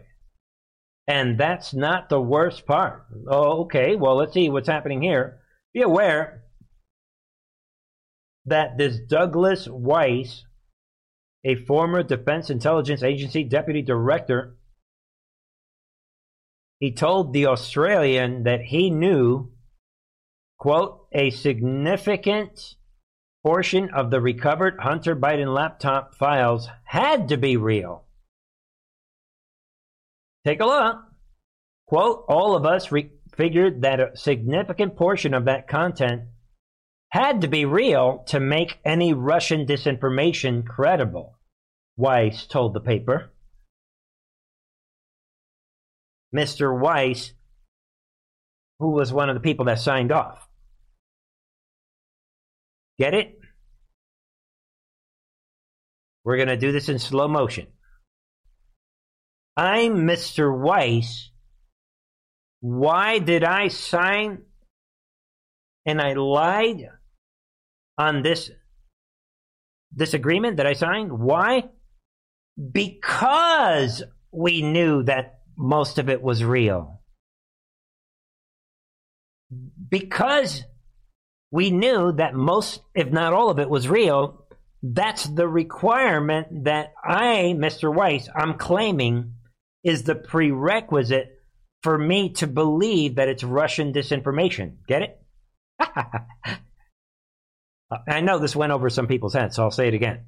And 1.07 1.37
that's 1.39 1.73
not 1.73 2.09
the 2.09 2.21
worst 2.21 2.65
part. 2.65 3.05
Oh, 3.27 3.63
okay. 3.63 3.95
Well, 3.95 4.15
let's 4.15 4.33
see 4.33 4.49
what's 4.49 4.67
happening 4.67 5.01
here. 5.01 5.39
Be 5.73 5.81
aware 5.81 6.44
that 8.45 8.77
this 8.77 8.99
Douglas 8.99 9.67
Wise, 9.67 10.45
a 11.43 11.55
former 11.55 12.03
Defense 12.03 12.49
Intelligence 12.49 13.03
Agency 13.03 13.43
deputy 13.43 13.81
director, 13.81 14.55
he 16.79 16.91
told 16.91 17.33
the 17.33 17.47
Australian 17.47 18.43
that 18.43 18.61
he 18.61 18.89
knew, 18.89 19.51
quote, 20.59 21.07
a 21.11 21.29
significant 21.29 22.75
portion 23.43 23.89
of 23.91 24.11
the 24.11 24.19
recovered 24.19 24.77
Hunter 24.79 25.15
Biden 25.15 25.53
laptop 25.53 26.15
files 26.15 26.67
had 26.83 27.29
to 27.29 27.37
be 27.37 27.57
real. 27.57 28.05
Take 30.45 30.59
a 30.59 30.65
look. 30.65 30.97
Quote, 31.87 32.25
all 32.27 32.55
of 32.55 32.65
us 32.65 32.91
re- 32.91 33.11
figured 33.35 33.81
that 33.81 33.99
a 33.99 34.17
significant 34.17 34.95
portion 34.95 35.33
of 35.33 35.45
that 35.45 35.67
content 35.67 36.23
had 37.09 37.41
to 37.41 37.47
be 37.47 37.65
real 37.65 38.23
to 38.27 38.39
make 38.39 38.79
any 38.83 39.13
Russian 39.13 39.65
disinformation 39.65 40.65
credible, 40.65 41.37
Wise 41.97 42.45
told 42.45 42.73
the 42.73 42.81
paper. 42.81 43.31
Mr. 46.35 46.77
Wise, 46.77 47.33
who 48.79 48.91
was 48.91 49.13
one 49.13 49.29
of 49.29 49.35
the 49.35 49.41
people 49.41 49.65
that 49.65 49.79
signed 49.79 50.11
off. 50.11 50.47
Get 52.99 53.13
it? 53.13 53.39
We're 56.23 56.37
going 56.37 56.49
to 56.49 56.57
do 56.57 56.71
this 56.71 56.89
in 56.89 56.99
slow 56.99 57.27
motion. 57.27 57.67
I'm 59.55 60.07
Mr. 60.07 60.53
Wise. 60.53 61.31
Why 62.59 63.19
did 63.19 63.43
I 63.43 63.67
sign 63.69 64.41
and 65.85 66.01
I 66.01 66.13
lied 66.13 66.89
on 67.97 68.21
this 68.21 68.51
this 69.95 70.13
agreement 70.13 70.57
that 70.57 70.67
I 70.67 70.73
signed. 70.73 71.11
Why? 71.11 71.69
Because 72.71 74.03
we 74.31 74.61
knew 74.61 75.03
that 75.03 75.39
most 75.57 75.97
of 75.99 76.09
it 76.09 76.21
was 76.21 76.43
real. 76.43 77.01
Because 79.89 80.63
we 81.51 81.71
knew 81.71 82.11
that 82.13 82.33
most, 82.33 82.81
if 82.93 83.09
not 83.11 83.31
all 83.31 83.49
of 83.49 83.59
it, 83.59 83.69
was 83.69 83.87
real. 83.87 84.45
That's 84.83 85.25
the 85.25 85.47
requirement 85.47 86.65
that 86.65 86.93
I, 87.03 87.55
Mr. 87.57 87.93
Wise, 87.93 88.27
I'm 88.35 88.55
claiming 88.55 89.35
is 89.83 90.03
the 90.03 90.15
prerequisite 90.15 91.27
for 91.83 91.97
me 91.97 92.33
to 92.33 92.47
believe 92.47 93.15
that 93.15 93.29
it's 93.29 93.43
Russian 93.43 93.93
disinformation. 93.93 94.77
Get 94.87 95.03
it? 95.03 95.24
I 98.07 98.21
know 98.21 98.39
this 98.39 98.55
went 98.55 98.71
over 98.71 98.89
some 98.89 99.07
people's 99.07 99.33
heads, 99.33 99.55
so 99.55 99.63
I'll 99.63 99.71
say 99.71 99.87
it 99.87 99.93
again. 99.93 100.25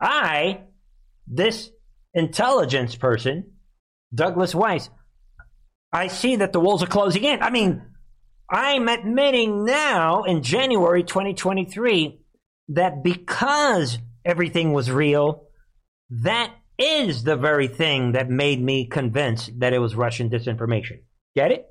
I, 0.00 0.62
this 1.26 1.70
intelligence 2.14 2.96
person, 2.96 3.52
Douglas 4.14 4.54
Wise, 4.54 4.90
I 5.92 6.08
see 6.08 6.36
that 6.36 6.52
the 6.52 6.60
walls 6.60 6.82
are 6.82 6.86
closing 6.86 7.24
in. 7.24 7.42
I 7.42 7.50
mean, 7.50 7.82
I'm 8.50 8.88
admitting 8.88 9.64
now 9.64 10.24
in 10.24 10.42
January 10.42 11.04
2023 11.04 12.20
that 12.70 13.02
because 13.02 13.98
everything 14.24 14.72
was 14.72 14.90
real, 14.90 15.48
that 16.10 16.52
is 16.78 17.22
the 17.24 17.36
very 17.36 17.68
thing 17.68 18.12
that 18.12 18.28
made 18.28 18.60
me 18.60 18.86
convinced 18.86 19.50
that 19.60 19.72
it 19.72 19.78
was 19.78 19.94
Russian 19.94 20.30
disinformation. 20.30 21.00
Get 21.36 21.52
it? 21.52 21.66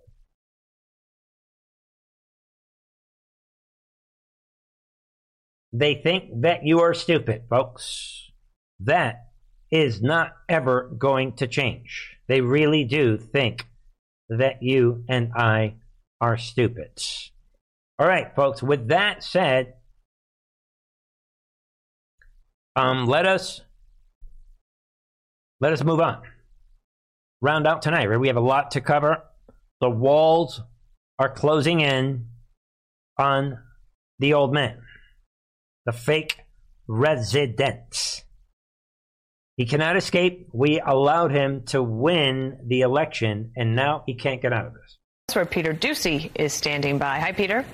They 5.73 5.95
think 5.95 6.41
that 6.41 6.65
you 6.65 6.81
are 6.81 6.93
stupid, 6.93 7.43
folks. 7.49 8.29
That 8.79 9.27
is 9.71 10.01
not 10.01 10.33
ever 10.49 10.91
going 10.97 11.33
to 11.37 11.47
change. 11.47 12.17
They 12.27 12.41
really 12.41 12.83
do 12.83 13.17
think 13.17 13.67
that 14.29 14.61
you 14.61 15.03
and 15.07 15.31
I 15.35 15.75
are 16.19 16.37
stupid. 16.37 17.01
All 17.99 18.07
right, 18.07 18.35
folks, 18.35 18.61
with 18.61 18.89
that 18.89 19.23
said, 19.23 19.75
um, 22.75 23.05
let 23.05 23.25
us 23.25 23.61
let 25.59 25.73
us 25.73 25.83
move 25.83 25.99
on. 25.99 26.21
Round 27.41 27.67
out 27.67 27.81
tonight, 27.81 28.09
right? 28.09 28.19
We 28.19 28.27
have 28.27 28.37
a 28.37 28.41
lot 28.41 28.71
to 28.71 28.81
cover. 28.81 29.23
The 29.79 29.89
walls 29.89 30.61
are 31.19 31.29
closing 31.29 31.81
in 31.81 32.27
on 33.17 33.59
the 34.19 34.33
old 34.33 34.53
man, 34.53 34.81
the 35.85 35.91
fake 35.91 36.37
resident. 36.87 38.23
He 39.57 39.65
cannot 39.65 39.97
escape. 39.97 40.49
We 40.53 40.79
allowed 40.79 41.31
him 41.31 41.63
to 41.67 41.83
win 41.83 42.59
the 42.65 42.81
election, 42.81 43.51
and 43.55 43.75
now 43.75 44.03
he 44.05 44.15
can't 44.15 44.41
get 44.41 44.53
out 44.53 44.67
of 44.67 44.73
this. 44.73 44.97
That's 45.27 45.35
where 45.35 45.45
Peter 45.45 45.73
Doocy 45.73 46.31
is 46.35 46.53
standing 46.53 46.97
by. 46.97 47.19
Hi, 47.19 47.31
Peter. 47.31 47.65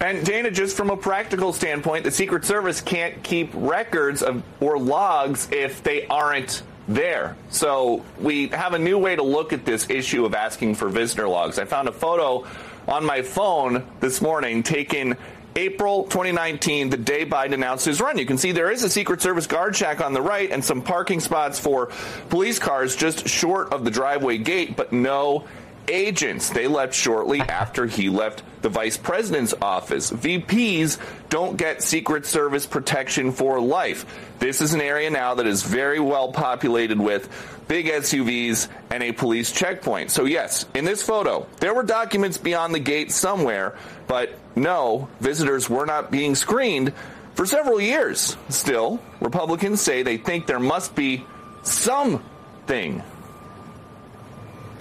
And 0.00 0.24
Dana, 0.24 0.50
just 0.50 0.76
from 0.76 0.88
a 0.90 0.96
practical 0.96 1.52
standpoint, 1.52 2.04
the 2.04 2.10
Secret 2.10 2.44
Service 2.44 2.80
can't 2.80 3.22
keep 3.22 3.50
records 3.52 4.22
of 4.22 4.42
or 4.60 4.78
logs 4.78 5.48
if 5.52 5.82
they 5.82 6.06
aren't 6.06 6.62
there. 6.88 7.36
So 7.50 8.04
we 8.18 8.48
have 8.48 8.72
a 8.72 8.78
new 8.78 8.98
way 8.98 9.16
to 9.16 9.22
look 9.22 9.52
at 9.52 9.64
this 9.64 9.90
issue 9.90 10.24
of 10.24 10.34
asking 10.34 10.76
for 10.76 10.88
visitor 10.88 11.28
logs. 11.28 11.58
I 11.58 11.64
found 11.64 11.88
a 11.88 11.92
photo 11.92 12.46
on 12.88 13.04
my 13.04 13.22
phone 13.22 13.86
this 14.00 14.22
morning 14.22 14.62
taken 14.62 15.16
April 15.56 16.04
2019, 16.04 16.90
the 16.90 16.96
day 16.96 17.26
Biden 17.26 17.54
announced 17.54 17.84
his 17.84 18.00
run. 18.00 18.18
You 18.18 18.26
can 18.26 18.38
see 18.38 18.52
there 18.52 18.70
is 18.70 18.84
a 18.84 18.90
Secret 18.90 19.20
Service 19.20 19.46
guard 19.46 19.74
shack 19.74 20.00
on 20.00 20.12
the 20.12 20.22
right 20.22 20.50
and 20.50 20.64
some 20.64 20.82
parking 20.82 21.20
spots 21.20 21.58
for 21.58 21.90
police 22.28 22.58
cars 22.58 22.94
just 22.94 23.28
short 23.28 23.72
of 23.72 23.84
the 23.84 23.90
driveway 23.90 24.38
gate, 24.38 24.76
but 24.76 24.92
no 24.92 25.44
agents. 25.88 26.50
They 26.50 26.66
left 26.66 26.94
shortly 26.94 27.40
after 27.40 27.86
he 27.86 28.08
left 28.08 28.42
the 28.62 28.68
vice 28.68 28.96
president's 28.96 29.54
office. 29.60 30.10
VPs 30.10 30.98
don't 31.28 31.56
get 31.56 31.82
Secret 31.82 32.26
Service 32.26 32.66
protection 32.66 33.32
for 33.32 33.60
life. 33.60 34.06
This 34.38 34.60
is 34.60 34.74
an 34.74 34.80
area 34.80 35.10
now 35.10 35.34
that 35.34 35.46
is 35.46 35.62
very 35.62 36.00
well 36.00 36.32
populated 36.32 37.00
with 37.00 37.28
big 37.68 37.86
SUVs 37.86 38.68
and 38.90 39.02
a 39.02 39.12
police 39.12 39.52
checkpoint. 39.52 40.10
So, 40.10 40.24
yes, 40.24 40.66
in 40.74 40.84
this 40.84 41.02
photo, 41.02 41.46
there 41.60 41.74
were 41.74 41.84
documents 41.84 42.36
beyond 42.36 42.74
the 42.74 42.80
gate 42.80 43.12
somewhere, 43.12 43.76
but 44.08 44.36
no, 44.56 45.08
visitors 45.20 45.68
were 45.68 45.86
not 45.86 46.10
being 46.10 46.34
screened 46.34 46.92
for 47.34 47.46
several 47.46 47.80
years. 47.80 48.36
Still, 48.48 49.00
Republicans 49.20 49.80
say 49.80 50.02
they 50.02 50.16
think 50.16 50.46
there 50.46 50.60
must 50.60 50.94
be 50.94 51.24
something 51.62 53.02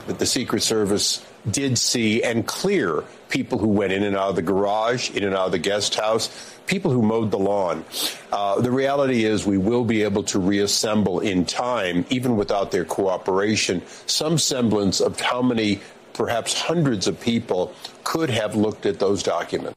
that 0.08 0.19
the 0.19 0.25
Secret 0.25 0.62
Service 0.62 1.25
did 1.49 1.77
see 1.77 2.23
and 2.23 2.45
clear 2.45 3.03
people 3.29 3.60
who 3.60 3.67
went 3.67 3.93
in 3.93 4.03
and 4.03 4.15
out 4.15 4.29
of 4.29 4.36
the 4.36 4.41
garage, 4.41 5.12
in 5.12 5.23
and 5.23 5.36
out 5.36 5.47
of 5.47 5.51
the 5.51 5.60
guest 5.60 5.95
house, 5.95 6.55
people 6.65 6.91
who 6.91 7.01
mowed 7.01 7.32
the 7.32 7.38
lawn. 7.38 7.86
Uh, 8.32 8.60
the 8.60 8.71
reality 8.71 9.23
is 9.23 9.45
we 9.45 9.58
will 9.58 9.84
be 9.84 10.03
able 10.03 10.23
to 10.23 10.39
reassemble 10.39 11.19
in 11.19 11.45
time, 11.45 12.05
even 12.10 12.38
without 12.38 12.71
their 12.71 12.86
cooperation, 12.86 13.82
some 14.05 14.38
semblance 14.38 14.99
of 14.99 15.19
how 15.19 15.41
many, 15.41 15.79
perhaps 16.13 16.60
hundreds 16.60 17.08
of 17.08 17.19
people 17.19 17.74
could 18.04 18.30
have 18.30 18.56
looked 18.56 18.86
at 18.86 19.00
those 19.00 19.24
documents. 19.24 19.76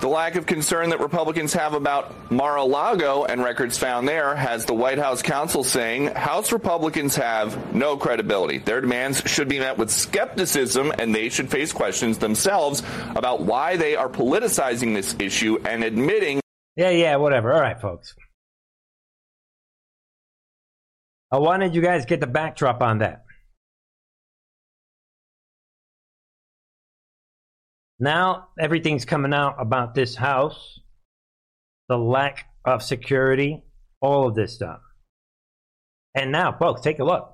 The 0.00 0.08
lack 0.08 0.34
of 0.34 0.44
concern 0.44 0.90
that 0.90 1.00
Republicans 1.00 1.54
have 1.54 1.72
about 1.72 2.30
Mar-a-Lago 2.30 3.24
and 3.24 3.42
records 3.42 3.78
found 3.78 4.06
there 4.06 4.34
has 4.34 4.66
the 4.66 4.74
White 4.74 4.98
House 4.98 5.22
counsel 5.22 5.64
saying 5.64 6.08
House 6.08 6.52
Republicans 6.52 7.16
have 7.16 7.74
no 7.74 7.96
credibility. 7.96 8.58
Their 8.58 8.82
demands 8.82 9.22
should 9.24 9.48
be 9.48 9.60
met 9.60 9.78
with 9.78 9.90
skepticism 9.90 10.92
and 10.98 11.14
they 11.14 11.30
should 11.30 11.50
face 11.50 11.72
questions 11.72 12.18
themselves 12.18 12.82
about 13.14 13.42
why 13.42 13.76
they 13.78 13.96
are 13.96 14.08
politicizing 14.08 14.94
this 14.94 15.16
issue 15.18 15.58
and 15.64 15.82
admitting. 15.82 16.40
Yeah, 16.76 16.90
yeah, 16.90 17.16
whatever. 17.16 17.54
All 17.54 17.60
right, 17.60 17.80
folks. 17.80 18.14
Uh, 21.32 21.36
I 21.36 21.38
wanted 21.38 21.74
you 21.74 21.80
guys 21.80 22.02
to 22.02 22.08
get 22.08 22.20
the 22.20 22.26
backdrop 22.26 22.82
on 22.82 22.98
that. 22.98 23.24
Now 27.98 28.48
everything's 28.58 29.04
coming 29.04 29.32
out 29.32 29.56
about 29.58 29.94
this 29.94 30.16
house, 30.16 30.80
the 31.88 31.96
lack 31.96 32.46
of 32.64 32.82
security, 32.82 33.62
all 34.00 34.28
of 34.28 34.34
this 34.34 34.54
stuff. 34.54 34.80
And 36.14 36.32
now, 36.32 36.56
folks, 36.56 36.80
take 36.80 36.98
a 36.98 37.04
look. 37.04 37.30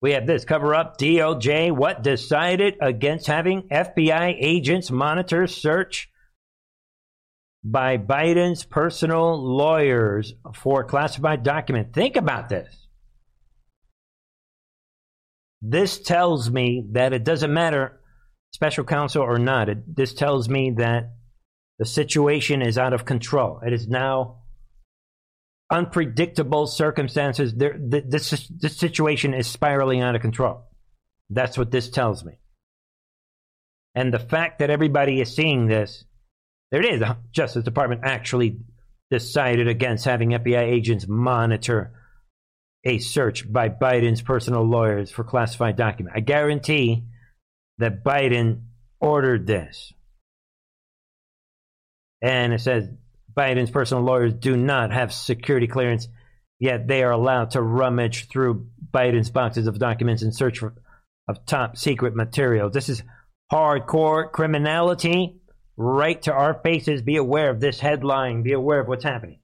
We 0.00 0.12
have 0.12 0.26
this 0.26 0.44
cover 0.44 0.74
up 0.74 0.98
DOJ. 0.98 1.72
What 1.72 2.02
decided 2.02 2.76
against 2.80 3.26
having 3.26 3.62
FBI 3.62 4.36
agents 4.38 4.90
monitor 4.90 5.46
search 5.46 6.10
by 7.64 7.96
Biden's 7.96 8.64
personal 8.64 9.42
lawyers 9.42 10.34
for 10.54 10.84
classified 10.84 11.42
document? 11.42 11.94
Think 11.94 12.16
about 12.16 12.48
this. 12.50 12.86
This 15.62 15.98
tells 15.98 16.50
me 16.50 16.84
that 16.92 17.14
it 17.14 17.24
doesn't 17.24 17.52
matter 17.52 18.00
special 18.54 18.84
counsel 18.84 19.22
or 19.22 19.36
not, 19.36 19.68
it, 19.68 19.96
this 19.96 20.14
tells 20.14 20.48
me 20.48 20.74
that 20.78 21.10
the 21.80 21.84
situation 21.84 22.62
is 22.62 22.78
out 22.78 22.92
of 22.92 23.04
control. 23.04 23.60
It 23.66 23.72
is 23.72 23.88
now 23.88 24.42
unpredictable 25.72 26.68
circumstances. 26.68 27.52
There, 27.52 27.76
this, 27.76 28.30
this 28.48 28.76
situation 28.76 29.34
is 29.34 29.48
spiraling 29.48 30.02
out 30.02 30.14
of 30.14 30.22
control. 30.22 30.68
That's 31.30 31.58
what 31.58 31.72
this 31.72 31.90
tells 31.90 32.24
me. 32.24 32.38
And 33.96 34.14
the 34.14 34.20
fact 34.20 34.60
that 34.60 34.70
everybody 34.70 35.20
is 35.20 35.34
seeing 35.34 35.66
this, 35.66 36.04
there 36.70 36.80
it 36.80 36.94
is. 36.94 37.00
The 37.00 37.16
Justice 37.32 37.64
Department 37.64 38.02
actually 38.04 38.60
decided 39.10 39.66
against 39.66 40.04
having 40.04 40.30
FBI 40.30 40.62
agents 40.62 41.08
monitor 41.08 41.92
a 42.84 42.98
search 42.98 43.52
by 43.52 43.68
Biden's 43.68 44.22
personal 44.22 44.62
lawyers 44.62 45.10
for 45.10 45.24
classified 45.24 45.76
documents. 45.76 46.16
I 46.16 46.20
guarantee 46.20 47.04
that 47.78 48.04
Biden 48.04 48.62
ordered 49.00 49.46
this. 49.46 49.92
And 52.22 52.52
it 52.52 52.60
says 52.60 52.88
Biden's 53.36 53.70
personal 53.70 54.04
lawyers 54.04 54.34
do 54.34 54.56
not 54.56 54.92
have 54.92 55.12
security 55.12 55.66
clearance, 55.66 56.08
yet 56.58 56.86
they 56.86 57.02
are 57.02 57.10
allowed 57.10 57.50
to 57.50 57.62
rummage 57.62 58.28
through 58.28 58.68
Biden's 58.92 59.30
boxes 59.30 59.66
of 59.66 59.78
documents 59.78 60.22
in 60.22 60.32
search 60.32 60.60
for, 60.60 60.74
of 61.28 61.44
top 61.44 61.76
secret 61.76 62.14
material. 62.14 62.70
This 62.70 62.88
is 62.88 63.02
hardcore 63.52 64.30
criminality. 64.30 65.40
Right 65.76 66.22
to 66.22 66.32
our 66.32 66.54
faces. 66.54 67.02
Be 67.02 67.16
aware 67.16 67.50
of 67.50 67.58
this 67.58 67.80
headline. 67.80 68.44
Be 68.44 68.52
aware 68.52 68.80
of 68.80 68.86
what's 68.86 69.02
happening. 69.02 69.40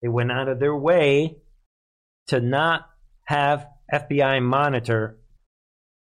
They 0.00 0.08
went 0.08 0.30
out 0.30 0.48
of 0.48 0.60
their 0.60 0.76
way 0.76 1.38
to 2.28 2.40
not 2.40 2.88
have 3.24 3.66
FBI 3.92 4.42
monitor 4.42 5.18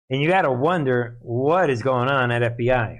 and 0.10 0.22
you 0.22 0.28
got 0.28 0.41
to 0.43 0.52
wonder 0.52 1.17
what 1.22 1.69
is 1.69 1.82
going 1.82 2.10
on 2.10 2.32
at 2.32 2.58
FBI. 2.58 2.98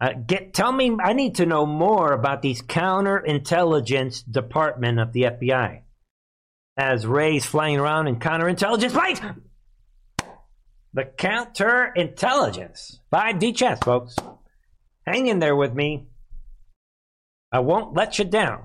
Uh, 0.00 0.12
get 0.26 0.52
tell 0.52 0.72
me. 0.72 0.96
I 1.02 1.14
need 1.14 1.36
to 1.36 1.46
know 1.46 1.64
more 1.64 2.12
about 2.12 2.42
these 2.42 2.60
counterintelligence 2.60 4.30
department 4.30 5.00
of 5.00 5.12
the 5.12 5.22
FBI. 5.22 5.82
As 6.76 7.06
Wray's 7.06 7.46
flying 7.46 7.78
around 7.78 8.06
in 8.06 8.16
counterintelligence 8.16 8.92
planes, 8.92 9.20
the 10.92 11.04
counterintelligence 11.04 12.98
5D 13.12 13.56
chess, 13.56 13.78
folks. 13.78 14.16
Hang 15.06 15.28
in 15.28 15.38
there 15.38 15.56
with 15.56 15.72
me. 15.72 16.08
I 17.50 17.60
won't 17.60 17.94
let 17.94 18.18
you 18.18 18.26
down. 18.26 18.64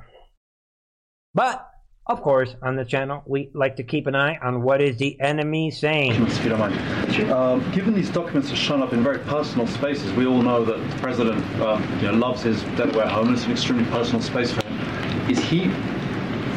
But 1.34 1.71
of 2.08 2.22
course, 2.22 2.56
on 2.64 2.76
the 2.76 2.84
channel, 2.84 3.22
we 3.28 3.52
like 3.54 3.76
to 3.76 3.84
keep 3.84 4.08
an 4.08 4.16
eye 4.16 4.38
on 4.42 4.64
what 4.64 4.82
is 4.82 4.98
the 4.98 5.20
enemy 5.22 5.70
saying. 5.70 6.14
If 6.24 6.44
you 6.44 6.50
don't 6.50 6.60
mind. 6.60 7.32
Um, 7.32 7.72
given 7.72 7.94
these 7.94 8.10
documents 8.10 8.50
have 8.50 8.58
shown 8.58 8.82
up 8.82 8.92
in 8.92 9.04
very 9.04 9.20
personal 9.20 9.68
spaces, 9.68 10.12
we 10.14 10.26
all 10.26 10.42
know 10.42 10.66
that 10.66 10.78
the 10.78 10.96
president 10.98 11.46
um, 11.62 11.84
you 12.00 12.12
know, 12.12 12.14
loves 12.14 12.42
his 12.42 12.64
Delaware 12.76 13.08
home. 13.08 13.34
It's 13.34 13.46
an 13.46 13.52
extremely 13.52 13.86
personal 13.86 14.22
space 14.22 14.52
for 14.52 14.64
him. 14.66 15.30
Is 15.30 15.40
he 15.40 15.70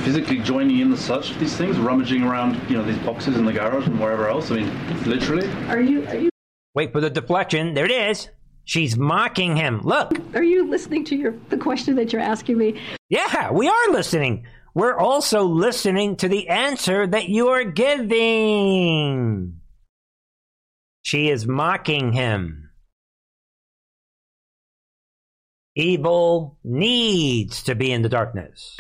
physically 0.03 0.39
joining 0.39 0.79
in 0.79 0.91
the 0.91 0.97
search 0.97 1.31
of 1.31 1.39
these 1.39 1.57
things, 1.57 1.79
rummaging 1.79 2.23
around, 2.23 2.59
you 2.71 2.77
know, 2.77 2.85
these 2.85 2.99
boxes 2.99 3.37
in 3.37 3.45
the 3.45 3.53
garage 3.53 3.87
and 3.87 4.01
wherever 4.01 4.29
else? 4.29 4.51
I 4.51 4.57
mean, 4.57 5.05
literally. 5.05 5.47
Are 5.69 5.81
you? 5.81 6.07
Are 6.07 6.17
you? 6.17 6.31
Wait 6.75 6.91
for 6.91 7.03
the 7.03 7.11
deflection. 7.11 7.75
There 7.75 7.85
it 7.85 7.91
is. 7.91 8.31
She's 8.65 8.97
mocking 8.97 9.57
him. 9.57 9.83
Look. 9.83 10.19
Are 10.35 10.43
you 10.43 10.69
listening 10.71 11.05
to 11.05 11.17
your 11.17 11.35
the 11.51 11.59
question 11.59 11.97
that 11.97 12.15
you're 12.15 12.23
asking 12.23 12.57
me? 12.57 12.81
Yeah, 13.11 13.51
we 13.53 13.69
are 13.69 13.89
listening 13.91 14.47
we're 14.75 14.99
also 14.99 15.45
listening 15.45 16.17
to 16.17 16.29
the 16.29 16.49
answer 16.49 17.07
that 17.07 17.29
you 17.29 17.49
are 17.49 17.65
giving. 17.65 19.61
She 21.03 21.31
is 21.31 21.47
mocking 21.47 22.13
him. 22.13 22.71
Evil 25.77 26.57
needs 26.63 27.65
to 27.65 27.75
be 27.75 27.91
in 27.91 28.03
the 28.03 28.09
darkness. 28.09 28.77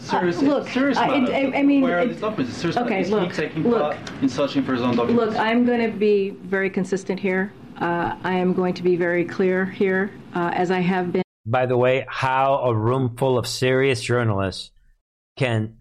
Serious, 0.00 0.38
uh, 0.38 0.42
look, 0.42 0.68
serious 0.68 0.98
I, 0.98 1.06
I, 1.06 1.52
I 1.56 1.62
mean, 1.62 1.80
where 1.80 1.98
are 1.98 2.06
these 2.06 2.20
documents? 2.20 2.56
Serious 2.56 2.76
okay, 2.76 3.00
is 3.00 3.10
look, 3.10 3.30
he 3.30 3.36
taking 3.36 3.62
look, 3.62 3.96
part 3.96 4.22
in 4.22 4.28
searching 4.28 4.62
for 4.62 4.74
his 4.74 4.82
own 4.82 4.96
documents? 4.96 5.34
Look, 5.34 5.40
I'm 5.40 5.64
going 5.64 5.90
to 5.90 5.96
be 5.96 6.30
very 6.30 6.68
consistent 6.68 7.18
here. 7.18 7.52
Uh, 7.80 8.16
I 8.22 8.34
am 8.34 8.52
going 8.52 8.74
to 8.74 8.82
be 8.82 8.96
very 8.96 9.24
clear 9.24 9.64
here, 9.64 10.12
uh, 10.34 10.50
as 10.52 10.70
I 10.70 10.80
have 10.80 11.10
been. 11.10 11.22
By 11.46 11.64
the 11.64 11.78
way, 11.78 12.04
how 12.06 12.56
a 12.64 12.74
room 12.74 13.16
full 13.16 13.38
of 13.38 13.46
serious 13.46 14.02
journalists 14.02 14.72
can 15.40 15.78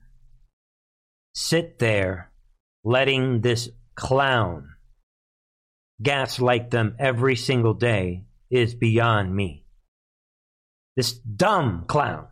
sit 1.36 1.80
there 1.80 2.32
letting 2.86 3.42
this 3.42 3.68
clown 3.94 4.70
gaslight 6.02 6.72
them 6.72 6.96
every 6.98 7.36
single 7.36 7.74
day 7.74 8.24
is 8.50 8.74
beyond 8.74 9.36
me. 9.36 9.66
This 10.96 11.12
dumb 11.12 11.84
clown. 11.88 12.28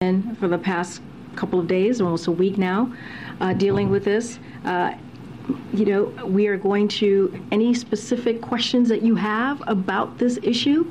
And 0.00 0.38
for 0.38 0.46
the 0.46 0.58
past 0.58 1.02
couple 1.34 1.58
of 1.58 1.66
days, 1.66 2.00
almost 2.00 2.28
a 2.28 2.32
week 2.32 2.56
now, 2.56 2.94
uh, 3.40 3.52
dealing 3.54 3.90
with 3.90 4.04
this. 4.04 4.38
Uh, 4.64 4.94
you 5.74 5.86
know, 5.86 6.04
we 6.24 6.46
are 6.46 6.56
going 6.56 6.86
to 6.86 7.44
any 7.50 7.74
specific 7.74 8.40
questions 8.40 8.88
that 8.90 9.02
you 9.02 9.16
have 9.16 9.60
about 9.66 10.18
this 10.18 10.38
issue. 10.44 10.88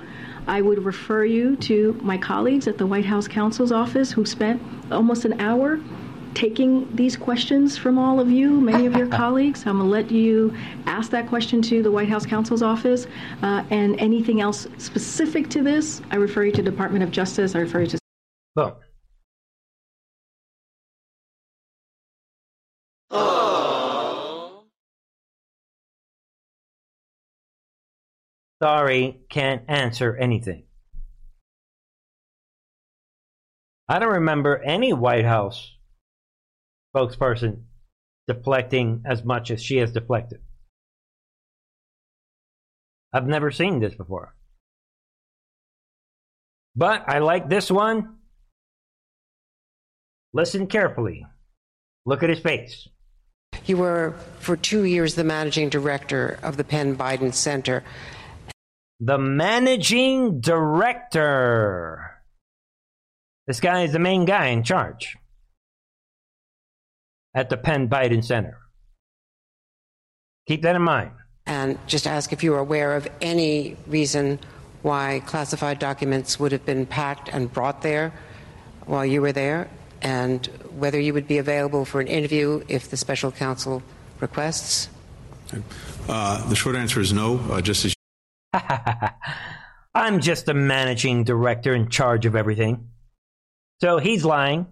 I 0.47 0.61
would 0.61 0.83
refer 0.83 1.25
you 1.25 1.55
to 1.57 1.99
my 2.01 2.17
colleagues 2.17 2.67
at 2.67 2.77
the 2.77 2.85
White 2.85 3.05
House 3.05 3.27
counsel's 3.27 3.71
office 3.71 4.11
who 4.11 4.25
spent 4.25 4.61
almost 4.91 5.25
an 5.25 5.39
hour 5.39 5.79
taking 6.35 6.93
these 6.93 7.15
questions 7.15 7.77
from 7.77 7.97
all 7.97 8.19
of 8.19 8.29
you, 8.29 8.59
many 8.59 8.85
of 8.85 8.95
your 8.95 9.07
colleagues. 9.21 9.65
I'm 9.65 9.77
going 9.77 9.87
to 9.87 9.91
let 9.91 10.11
you 10.11 10.55
ask 10.85 11.09
that 11.11 11.27
question 11.27 11.61
to 11.63 11.81
the 11.81 11.89
White 11.89 12.09
House 12.09 12.25
counsel's 12.25 12.61
office. 12.61 13.07
Uh, 13.41 13.63
and 13.69 13.99
anything 13.99 14.41
else 14.41 14.67
specific 14.77 15.49
to 15.51 15.63
this, 15.63 16.01
I 16.11 16.17
refer 16.17 16.43
you 16.43 16.51
to 16.53 16.61
Department 16.61 17.03
of 17.03 17.11
Justice. 17.11 17.55
I 17.55 17.59
refer 17.59 17.81
you 17.81 17.87
to. 17.87 17.97
Boom. 18.55 18.73
Sorry, 28.61 29.19
can't 29.29 29.63
answer 29.67 30.15
anything. 30.15 30.63
I 33.87 33.99
don't 33.99 34.13
remember 34.13 34.57
any 34.57 34.93
White 34.93 35.25
House 35.25 35.73
spokesperson 36.95 37.63
deflecting 38.27 39.03
as 39.05 39.23
much 39.23 39.51
as 39.51 39.61
she 39.61 39.77
has 39.77 39.91
deflected. 39.91 40.39
I've 43.13 43.27
never 43.27 43.51
seen 43.51 43.79
this 43.79 43.93
before. 43.93 44.35
But 46.75 47.07
I 47.07 47.19
like 47.19 47.47
this 47.47 47.69
one. 47.69 48.15
Listen 50.33 50.67
carefully. 50.67 51.25
Look 52.05 52.23
at 52.23 52.29
his 52.29 52.39
face. 52.39 52.87
You 53.65 53.77
were 53.77 54.15
for 54.39 54.57
two 54.57 54.83
years 54.83 55.15
the 55.15 55.23
managing 55.23 55.69
director 55.69 56.37
of 56.43 56.57
the 56.57 56.63
Penn 56.63 56.97
Biden 56.97 57.33
Center. 57.33 57.83
The 58.99 59.17
managing 59.17 60.39
director. 60.39 62.11
This 63.47 63.59
guy 63.59 63.83
is 63.83 63.91
the 63.91 63.99
main 63.99 64.25
guy 64.25 64.47
in 64.47 64.63
charge 64.63 65.17
at 67.35 67.49
the 67.49 67.57
Penn 67.57 67.89
Biden 67.89 68.23
Center. 68.23 68.57
Keep 70.47 70.61
that 70.61 70.75
in 70.75 70.81
mind. 70.81 71.11
And 71.45 71.77
just 71.87 72.07
ask 72.07 72.31
if 72.33 72.43
you 72.43 72.53
are 72.55 72.59
aware 72.59 72.95
of 72.95 73.07
any 73.21 73.77
reason 73.85 74.39
why 74.81 75.21
classified 75.25 75.79
documents 75.79 76.39
would 76.39 76.51
have 76.51 76.65
been 76.65 76.85
packed 76.85 77.29
and 77.29 77.51
brought 77.51 77.81
there 77.81 78.13
while 78.85 79.05
you 79.05 79.21
were 79.21 79.31
there, 79.31 79.67
and 80.01 80.45
whether 80.77 80.99
you 80.99 81.11
would 81.13 81.27
be 81.27 81.39
available 81.39 81.85
for 81.85 81.99
an 81.99 82.07
interview 82.07 82.63
if 82.67 82.89
the 82.89 82.97
special 82.97 83.31
counsel 83.31 83.81
requests. 84.19 84.89
Uh, 86.07 86.47
the 86.49 86.55
short 86.55 86.75
answer 86.75 87.01
is 87.01 87.11
no, 87.11 87.39
uh, 87.51 87.61
just 87.61 87.83
as 87.83 87.94
I'm 89.95 90.19
just 90.19 90.47
a 90.49 90.53
managing 90.53 91.23
director 91.23 91.73
in 91.73 91.89
charge 91.89 92.25
of 92.25 92.35
everything. 92.35 92.89
So 93.81 93.97
he's 93.97 94.25
lying. 94.25 94.67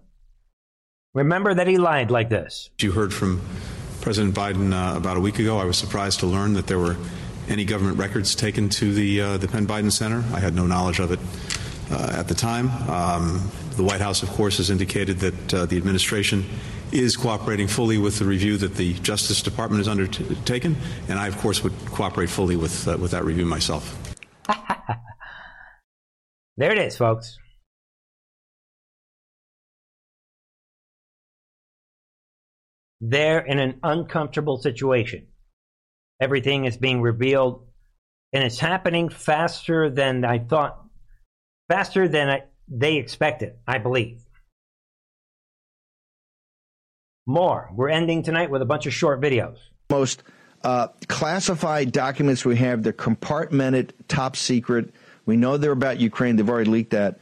Remember 1.14 1.54
that 1.54 1.66
he 1.66 1.78
lied 1.78 2.10
like 2.10 2.28
this. 2.28 2.70
you 2.80 2.92
heard 2.92 3.14
from 3.14 3.40
President 4.00 4.34
Biden 4.34 4.72
uh, 4.72 4.96
about 4.96 5.16
a 5.16 5.20
week 5.20 5.38
ago. 5.38 5.58
I 5.58 5.64
was 5.64 5.78
surprised 5.78 6.20
to 6.20 6.26
learn 6.26 6.54
that 6.54 6.66
there 6.66 6.78
were 6.78 6.96
any 7.48 7.64
government 7.64 7.98
records 7.98 8.34
taken 8.34 8.68
to 8.70 8.92
the 8.92 9.20
uh, 9.20 9.36
the 9.36 9.48
Penn 9.48 9.66
Biden 9.66 9.92
Center. 9.92 10.24
I 10.34 10.40
had 10.40 10.54
no 10.54 10.66
knowledge 10.66 10.98
of 10.98 11.12
it 11.12 11.20
uh, 11.90 12.16
at 12.18 12.28
the 12.28 12.34
time. 12.34 12.68
Um, 12.90 13.50
the 13.76 13.82
White 13.82 14.00
House, 14.00 14.22
of 14.22 14.30
course, 14.30 14.56
has 14.58 14.70
indicated 14.70 15.18
that 15.20 15.54
uh, 15.54 15.66
the 15.66 15.76
administration 15.76 16.44
is 16.94 17.16
cooperating 17.16 17.66
fully 17.66 17.98
with 17.98 18.18
the 18.18 18.24
review 18.24 18.56
that 18.58 18.76
the 18.76 18.94
Justice 18.94 19.42
Department 19.42 19.78
has 19.78 19.88
undertaken, 19.88 20.76
and 21.08 21.18
I, 21.18 21.26
of 21.26 21.36
course, 21.38 21.62
would 21.64 21.72
cooperate 21.86 22.30
fully 22.30 22.56
with 22.56 22.86
uh, 22.86 22.96
with 22.98 23.10
that 23.10 23.24
review 23.24 23.44
myself. 23.44 23.98
There 26.56 26.70
it 26.70 26.78
is, 26.78 26.96
folks. 26.96 27.36
They're 33.00 33.40
in 33.40 33.58
an 33.58 33.80
uncomfortable 33.82 34.58
situation. 34.58 35.26
Everything 36.20 36.64
is 36.64 36.76
being 36.76 37.02
revealed, 37.02 37.66
and 38.32 38.44
it's 38.44 38.60
happening 38.60 39.08
faster 39.08 39.90
than 39.90 40.24
I 40.24 40.38
thought, 40.38 40.80
faster 41.68 42.06
than 42.06 42.30
I, 42.30 42.42
they 42.68 42.96
expected, 42.96 43.54
I 43.66 43.78
believe. 43.78 44.23
More. 47.26 47.70
We're 47.74 47.88
ending 47.88 48.22
tonight 48.22 48.50
with 48.50 48.60
a 48.60 48.66
bunch 48.66 48.86
of 48.86 48.92
short 48.92 49.20
videos. 49.20 49.56
Most 49.90 50.22
uh, 50.62 50.88
classified 51.08 51.92
documents 51.92 52.44
we 52.44 52.56
have, 52.56 52.82
they're 52.82 52.92
compartmented, 52.92 53.90
top 54.08 54.36
secret. 54.36 54.90
We 55.24 55.36
know 55.36 55.56
they're 55.56 55.72
about 55.72 56.00
Ukraine. 56.00 56.36
They've 56.36 56.48
already 56.48 56.70
leaked 56.70 56.90
that. 56.90 57.18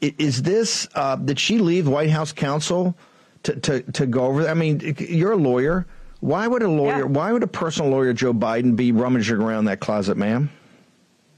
Is 0.00 0.42
this, 0.42 0.86
uh, 0.94 1.16
did 1.16 1.40
she 1.40 1.58
leave 1.58 1.88
White 1.88 2.10
House 2.10 2.30
counsel 2.30 2.96
to, 3.44 3.56
to, 3.56 3.82
to 3.92 4.06
go 4.06 4.26
over? 4.26 4.46
I 4.46 4.54
mean, 4.54 4.94
you're 4.98 5.32
a 5.32 5.36
lawyer. 5.36 5.86
Why 6.20 6.46
would 6.46 6.62
a 6.62 6.68
lawyer, 6.68 7.06
why 7.06 7.32
would 7.32 7.42
a 7.42 7.48
personal 7.48 7.90
lawyer, 7.90 8.12
Joe 8.12 8.34
Biden, 8.34 8.76
be 8.76 8.92
rummaging 8.92 9.36
around 9.36 9.64
that 9.66 9.80
closet, 9.80 10.16
ma'am? 10.16 10.50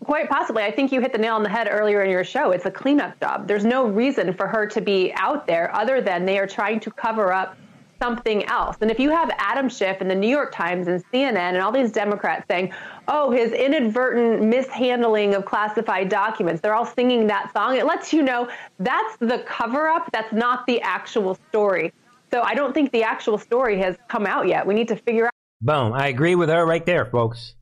Quite 0.05 0.29
possibly. 0.29 0.63
I 0.63 0.73
think 0.73 0.93
you 0.93 1.01
hit 1.01 1.13
the 1.13 1.19
nail 1.19 1.37
on 1.37 1.43
the 1.43 1.49
head 1.49 1.69
earlier 1.71 2.03
in 2.03 2.11
your 2.11 2.25
show. 2.25 2.51
It's 2.51 2.65
a 2.67 2.71
cleanup 2.71 3.21
job. 3.21 3.47
There's 3.47 3.65
no 3.65 3.87
reason 3.87 4.33
for 4.33 4.47
her 4.47 4.67
to 4.67 4.81
be 4.81 5.13
out 5.15 5.47
there 5.47 5.75
other 5.75 6.01
than 6.01 6.25
they 6.25 6.39
are 6.39 6.47
trying 6.47 6.81
to 6.81 6.91
cover 6.91 7.33
up 7.33 7.57
something 8.01 8.45
else. 8.47 8.77
And 8.81 8.91
if 8.91 8.99
you 8.99 9.11
have 9.11 9.31
Adam 9.39 9.69
Schiff 9.69 9.99
and 10.01 10.11
the 10.11 10.15
New 10.15 10.29
York 10.29 10.53
Times 10.53 10.89
and 10.89 11.05
CNN 11.13 11.37
and 11.37 11.59
all 11.59 11.71
these 11.71 11.93
Democrats 11.93 12.47
saying, 12.51 12.73
oh, 13.09 13.31
his 13.31 13.53
inadvertent 13.53 14.43
mishandling 14.43 15.35
of 15.35 15.45
classified 15.45 16.09
documents, 16.09 16.61
they're 16.61 16.75
all 16.75 16.87
singing 16.87 17.27
that 17.27 17.53
song, 17.53 17.77
it 17.77 17.87
lets 17.87 18.13
you 18.13 18.23
know 18.23 18.49
that's 18.79 19.17
the 19.19 19.45
cover 19.47 19.89
up, 19.89 20.11
that's 20.13 20.33
not 20.33 20.67
the 20.67 20.81
actual 20.81 21.37
story. 21.51 21.93
So 22.33 22.43
I 22.43 22.55
don't 22.55 22.73
think 22.73 22.93
the 22.93 23.03
actual 23.03 23.39
story 23.39 23.79
has 23.81 23.97
come 24.09 24.25
out 24.27 24.47
yet. 24.47 24.67
We 24.67 24.75
need 24.75 24.89
to 24.89 24.97
figure 24.97 25.27
out. 25.27 25.33
Boom. 25.61 25.93
I 25.93 26.09
agree 26.09 26.37
with 26.37 26.49
her 26.49 26.65
right 26.65 26.87
there, 26.87 27.05
folks. 27.05 27.55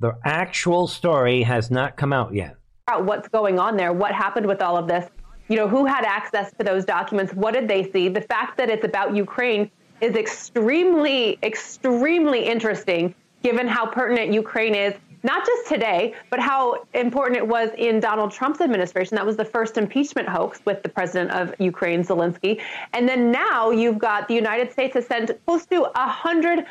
The 0.00 0.12
actual 0.24 0.86
story 0.86 1.42
has 1.42 1.70
not 1.70 1.96
come 1.96 2.12
out 2.12 2.34
yet. 2.34 2.56
out 2.88 3.06
what's 3.06 3.28
going 3.28 3.58
on 3.58 3.76
there, 3.76 3.92
what 3.92 4.12
happened 4.12 4.46
with 4.46 4.60
all 4.60 4.76
of 4.76 4.86
this. 4.86 5.08
You 5.48 5.56
know, 5.56 5.68
who 5.68 5.84
had 5.84 6.04
access 6.04 6.52
to 6.54 6.64
those 6.64 6.84
documents? 6.84 7.34
What 7.34 7.54
did 7.54 7.68
they 7.68 7.90
see? 7.90 8.08
The 8.08 8.22
fact 8.22 8.56
that 8.56 8.70
it's 8.70 8.84
about 8.84 9.14
Ukraine 9.14 9.70
is 10.00 10.16
extremely, 10.16 11.38
extremely 11.42 12.44
interesting 12.46 13.14
given 13.42 13.68
how 13.68 13.86
pertinent 13.86 14.32
Ukraine 14.32 14.74
is, 14.74 14.94
not 15.24 15.44
just 15.44 15.66
today, 15.66 16.14
but 16.30 16.38
how 16.38 16.84
important 16.92 17.38
it 17.38 17.48
was 17.48 17.70
in 17.78 17.98
Donald 17.98 18.30
Trump's 18.30 18.60
administration. 18.60 19.16
That 19.16 19.24
was 19.24 19.36
the 19.36 19.44
first 19.44 19.78
impeachment 19.78 20.28
hoax 20.28 20.60
with 20.66 20.82
the 20.82 20.88
president 20.90 21.30
of 21.30 21.54
Ukraine, 21.58 22.04
Zelensky. 22.04 22.60
And 22.92 23.08
then 23.08 23.32
now 23.32 23.70
you've 23.70 23.98
got 23.98 24.28
the 24.28 24.34
United 24.34 24.70
States 24.70 24.94
has 24.94 25.06
sent 25.06 25.30
close 25.46 25.64
to 25.66 25.90
a 25.94 26.08
hundred 26.08 26.66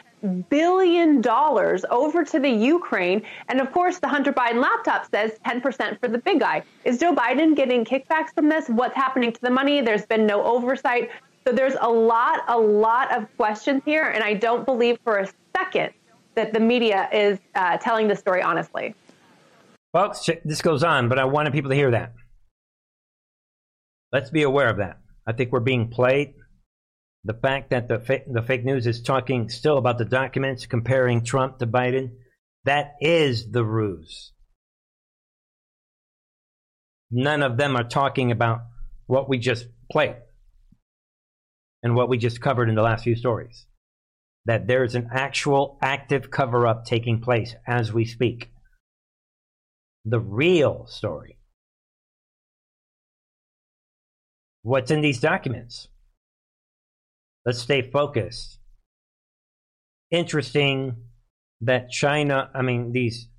billion 0.49 1.19
dollars 1.19 1.83
over 1.89 2.23
to 2.23 2.39
the 2.39 2.49
Ukraine. 2.49 3.23
And 3.49 3.59
of 3.59 3.71
course, 3.71 3.97
the 3.97 4.07
Hunter 4.07 4.31
Biden 4.31 4.61
laptop 4.61 5.09
says 5.09 5.31
10% 5.45 5.99
for 5.99 6.07
the 6.07 6.19
big 6.19 6.39
guy. 6.39 6.63
Is 6.85 6.99
Joe 6.99 7.13
Biden 7.13 7.55
getting 7.55 7.83
kickbacks 7.83 8.33
from 8.35 8.49
this? 8.49 8.69
What's 8.69 8.95
happening 8.95 9.33
to 9.33 9.41
the 9.41 9.49
money? 9.49 9.81
There's 9.81 10.05
been 10.05 10.27
no 10.27 10.43
oversight. 10.43 11.09
So 11.45 11.53
there's 11.53 11.75
a 11.81 11.89
lot, 11.89 12.43
a 12.47 12.57
lot 12.57 13.11
of 13.11 13.27
questions 13.35 13.81
here. 13.83 14.03
And 14.03 14.23
I 14.23 14.35
don't 14.35 14.63
believe 14.63 14.99
for 15.03 15.17
a 15.17 15.27
second 15.57 15.91
that 16.35 16.53
the 16.53 16.59
media 16.59 17.09
is 17.11 17.39
uh, 17.55 17.77
telling 17.77 18.07
the 18.07 18.15
story 18.15 18.41
honestly. 18.41 18.95
Well, 19.93 20.15
this 20.43 20.61
goes 20.61 20.83
on, 20.83 21.07
but 21.07 21.19
I 21.19 21.25
wanted 21.25 21.53
people 21.53 21.69
to 21.69 21.75
hear 21.75 21.91
that. 21.91 22.13
Let's 24.11 24.29
be 24.29 24.43
aware 24.43 24.69
of 24.69 24.77
that. 24.77 24.97
I 25.27 25.33
think 25.33 25.51
we're 25.51 25.59
being 25.59 25.89
played. 25.89 26.33
The 27.23 27.33
fact 27.33 27.69
that 27.69 27.87
the, 27.87 27.99
fa- 27.99 28.23
the 28.27 28.41
fake 28.41 28.65
news 28.65 28.85
is 28.85 29.01
talking 29.01 29.49
still 29.49 29.77
about 29.77 29.97
the 29.97 30.05
documents 30.05 30.65
comparing 30.65 31.23
Trump 31.23 31.59
to 31.59 31.67
Biden, 31.67 32.11
that 32.65 32.93
is 32.99 33.51
the 33.51 33.63
ruse. 33.63 34.33
None 37.11 37.43
of 37.43 37.57
them 37.57 37.75
are 37.75 37.83
talking 37.83 38.31
about 38.31 38.61
what 39.05 39.29
we 39.29 39.37
just 39.37 39.67
played 39.91 40.15
and 41.83 41.95
what 41.95 42.09
we 42.09 42.17
just 42.17 42.41
covered 42.41 42.69
in 42.69 42.75
the 42.75 42.81
last 42.81 43.03
few 43.03 43.15
stories. 43.15 43.67
That 44.45 44.67
there's 44.67 44.95
an 44.95 45.09
actual 45.13 45.77
active 45.81 46.29
cover 46.29 46.67
up 46.67 46.85
taking 46.85 47.21
place 47.21 47.55
as 47.65 47.93
we 47.93 48.03
speak. 48.03 48.51
The 50.05 50.19
real 50.19 50.85
story. 50.87 51.37
What's 54.63 54.91
in 54.91 55.01
these 55.01 55.19
documents? 55.19 55.87
Let's 57.45 57.59
stay 57.59 57.89
focused. 57.89 58.59
Interesting 60.11 60.97
that 61.61 61.89
China, 61.89 62.49
I 62.53 62.61
mean, 62.61 62.91
these 62.91 63.29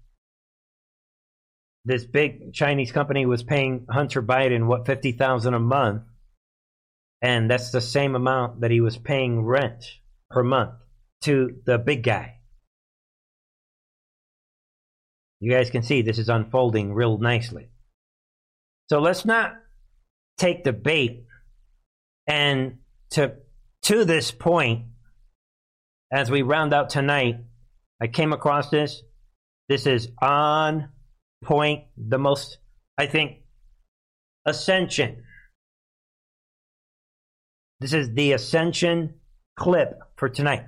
this 1.86 2.06
big 2.06 2.54
Chinese 2.54 2.92
company 2.92 3.26
was 3.26 3.42
paying 3.42 3.86
Hunter 3.90 4.22
Biden 4.22 4.66
what 4.66 4.86
fifty 4.86 5.12
thousand 5.12 5.52
a 5.52 5.60
month, 5.60 6.02
and 7.20 7.50
that's 7.50 7.70
the 7.70 7.82
same 7.82 8.14
amount 8.14 8.62
that 8.62 8.70
he 8.70 8.80
was 8.80 8.96
paying 8.96 9.44
rent 9.44 9.84
per 10.30 10.42
month 10.42 10.72
to 11.24 11.56
the 11.64 11.78
big 11.78 12.02
guy. 12.02 12.38
You 15.40 15.50
guys 15.50 15.70
can 15.70 15.82
see 15.82 16.02
this 16.02 16.18
is 16.18 16.28
unfolding 16.28 16.94
real 16.94 17.18
nicely. 17.18 17.68
So 18.88 19.00
let's 19.00 19.24
not 19.24 19.54
take 20.38 20.64
the 20.64 20.72
bait 20.72 21.24
and 22.26 22.78
to 23.10 23.34
to 23.82 24.04
this 24.04 24.30
point 24.30 24.86
as 26.12 26.30
we 26.30 26.42
round 26.42 26.74
out 26.74 26.90
tonight 26.90 27.36
I 28.00 28.06
came 28.08 28.32
across 28.32 28.70
this 28.70 29.02
this 29.68 29.86
is 29.86 30.08
on 30.20 30.88
point 31.44 31.84
the 31.96 32.18
most 32.18 32.58
I 32.98 33.06
think 33.06 33.42
ascension 34.44 35.22
this 37.80 37.92
is 37.92 38.12
the 38.14 38.32
ascension 38.32 39.14
clip 39.56 39.98
for 40.16 40.28
tonight 40.28 40.64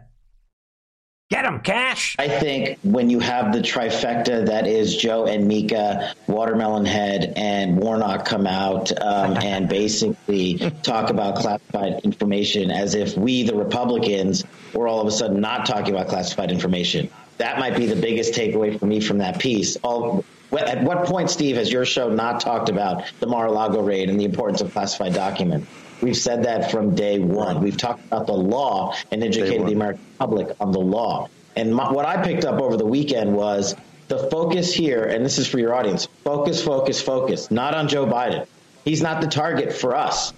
Get 1.28 1.44
him, 1.44 1.58
Kash. 1.58 2.14
I 2.20 2.28
think 2.28 2.78
when 2.84 3.10
you 3.10 3.18
have 3.18 3.52
the 3.52 3.58
trifecta 3.58 4.46
that 4.46 4.68
is 4.68 4.96
Joe 4.96 5.26
and 5.26 5.48
Mika, 5.48 6.14
Watermelon 6.28 6.84
Head, 6.84 7.32
and 7.34 7.76
Warnock 7.76 8.24
come 8.24 8.46
out 8.46 8.92
um, 9.02 9.36
and 9.42 9.68
basically 9.68 10.58
talk 10.84 11.10
about 11.10 11.34
classified 11.34 12.00
information 12.04 12.70
as 12.70 12.94
if 12.94 13.16
we, 13.16 13.42
the 13.42 13.56
Republicans, 13.56 14.44
were 14.72 14.86
all 14.86 15.00
of 15.00 15.08
a 15.08 15.10
sudden 15.10 15.40
not 15.40 15.66
talking 15.66 15.92
about 15.92 16.06
classified 16.06 16.52
information. 16.52 17.10
That 17.38 17.58
might 17.58 17.76
be 17.76 17.86
the 17.86 18.00
biggest 18.00 18.32
takeaway 18.32 18.78
for 18.78 18.86
me 18.86 19.00
from 19.00 19.18
that 19.18 19.40
piece. 19.40 19.74
All, 19.82 20.24
at 20.56 20.80
what 20.84 21.06
point, 21.06 21.28
Steve, 21.28 21.56
has 21.56 21.72
your 21.72 21.84
show 21.84 22.08
not 22.08 22.40
talked 22.40 22.68
about 22.68 23.02
the 23.18 23.26
Mar-a-Lago 23.26 23.82
raid 23.82 24.08
and 24.08 24.18
the 24.18 24.24
importance 24.24 24.60
of 24.60 24.72
classified 24.72 25.12
documents? 25.12 25.66
We've 26.02 26.16
said 26.16 26.44
that 26.44 26.70
from 26.70 26.94
day 26.94 27.18
one. 27.18 27.62
We've 27.62 27.76
talked 27.76 28.04
about 28.06 28.26
the 28.26 28.34
law 28.34 28.94
and 29.10 29.22
educated 29.24 29.66
the 29.66 29.72
American 29.72 30.04
public 30.18 30.48
on 30.60 30.72
the 30.72 30.80
law. 30.80 31.28
And 31.56 31.74
my, 31.74 31.90
what 31.90 32.04
I 32.04 32.22
picked 32.22 32.44
up 32.44 32.60
over 32.60 32.76
the 32.76 32.86
weekend 32.86 33.34
was 33.34 33.74
the 34.08 34.18
focus 34.30 34.72
here, 34.72 35.04
and 35.04 35.24
this 35.24 35.38
is 35.38 35.48
for 35.48 35.58
your 35.58 35.74
audience 35.74 36.06
focus, 36.22 36.62
focus, 36.62 37.00
focus, 37.00 37.50
not 37.50 37.74
on 37.74 37.88
Joe 37.88 38.06
Biden. 38.06 38.46
He's 38.84 39.02
not 39.02 39.20
the 39.20 39.26
target 39.26 39.72
for 39.72 39.96
us. 39.96 40.32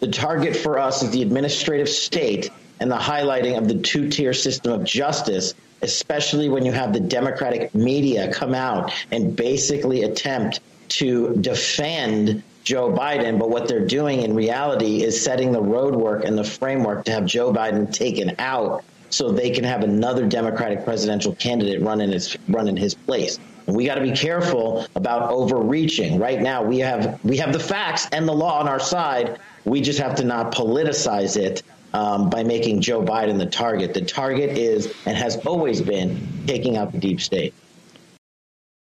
The 0.00 0.08
target 0.08 0.54
for 0.54 0.78
us 0.78 1.02
is 1.02 1.10
the 1.10 1.22
administrative 1.22 1.88
state 1.88 2.50
and 2.80 2.90
the 2.90 2.96
highlighting 2.96 3.56
of 3.56 3.68
the 3.68 3.78
two 3.78 4.10
tier 4.10 4.34
system 4.34 4.72
of 4.72 4.84
justice, 4.84 5.54
especially 5.80 6.48
when 6.48 6.66
you 6.66 6.72
have 6.72 6.92
the 6.92 7.00
Democratic 7.00 7.74
media 7.74 8.30
come 8.32 8.54
out 8.54 8.92
and 9.10 9.34
basically 9.34 10.02
attempt 10.02 10.60
to 10.88 11.34
defend 11.36 12.42
Joe 12.66 12.90
Biden, 12.90 13.38
but 13.38 13.48
what 13.48 13.68
they're 13.68 13.86
doing 13.86 14.22
in 14.22 14.34
reality 14.34 15.04
is 15.04 15.22
setting 15.22 15.52
the 15.52 15.62
roadwork 15.62 16.24
and 16.24 16.36
the 16.36 16.42
framework 16.42 17.04
to 17.04 17.12
have 17.12 17.24
Joe 17.24 17.52
Biden 17.52 17.92
taken 17.92 18.34
out 18.40 18.84
so 19.08 19.30
they 19.30 19.50
can 19.50 19.62
have 19.62 19.84
another 19.84 20.26
Democratic 20.26 20.84
presidential 20.84 21.32
candidate 21.36 21.80
run 21.80 22.00
in 22.00 22.10
his 22.10 22.36
run 22.48 22.66
in 22.66 22.76
his 22.76 22.92
place. 22.92 23.38
We 23.66 23.86
got 23.86 23.94
to 23.94 24.00
be 24.00 24.10
careful 24.10 24.84
about 24.96 25.30
overreaching. 25.30 26.18
Right 26.18 26.42
now, 26.42 26.64
we 26.64 26.80
have 26.80 27.24
we 27.24 27.36
have 27.36 27.52
the 27.52 27.60
facts 27.60 28.08
and 28.10 28.26
the 28.26 28.34
law 28.34 28.58
on 28.58 28.66
our 28.66 28.80
side. 28.80 29.38
We 29.64 29.80
just 29.80 30.00
have 30.00 30.16
to 30.16 30.24
not 30.24 30.52
politicize 30.52 31.36
it 31.36 31.62
um, 31.94 32.30
by 32.30 32.42
making 32.42 32.80
Joe 32.80 33.00
Biden 33.00 33.38
the 33.38 33.46
target. 33.46 33.94
The 33.94 34.04
target 34.04 34.58
is 34.58 34.92
and 35.06 35.16
has 35.16 35.36
always 35.46 35.80
been 35.80 36.26
taking 36.48 36.76
out 36.76 36.90
the 36.90 36.98
deep 36.98 37.20
state. 37.20 37.54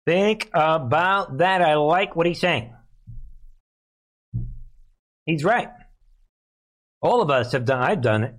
Think 0.07 0.49
about 0.55 1.37
that. 1.37 1.61
I 1.61 1.75
like 1.75 2.15
what 2.15 2.25
he's 2.25 2.39
saying. 2.39 2.74
He's 5.25 5.43
right. 5.43 5.69
All 7.01 7.21
of 7.21 7.29
us 7.29 7.51
have 7.51 7.65
done, 7.65 7.81
I've 7.81 8.01
done 8.01 8.23
it. 8.23 8.35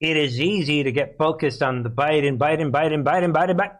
It 0.00 0.16
is 0.16 0.40
easy 0.40 0.82
to 0.82 0.92
get 0.92 1.16
focused 1.18 1.62
on 1.62 1.82
the 1.82 1.90
Biden, 1.90 2.38
Biden, 2.38 2.70
Biden, 2.70 3.04
Biden, 3.04 3.32
Biden, 3.32 3.56
Biden. 3.56 3.76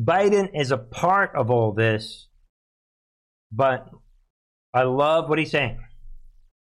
Biden 0.00 0.60
is 0.60 0.70
a 0.70 0.78
part 0.78 1.36
of 1.36 1.50
all 1.50 1.72
this, 1.72 2.28
but 3.52 3.90
I 4.72 4.82
love 4.82 5.28
what 5.28 5.38
he's 5.38 5.52
saying. 5.52 5.78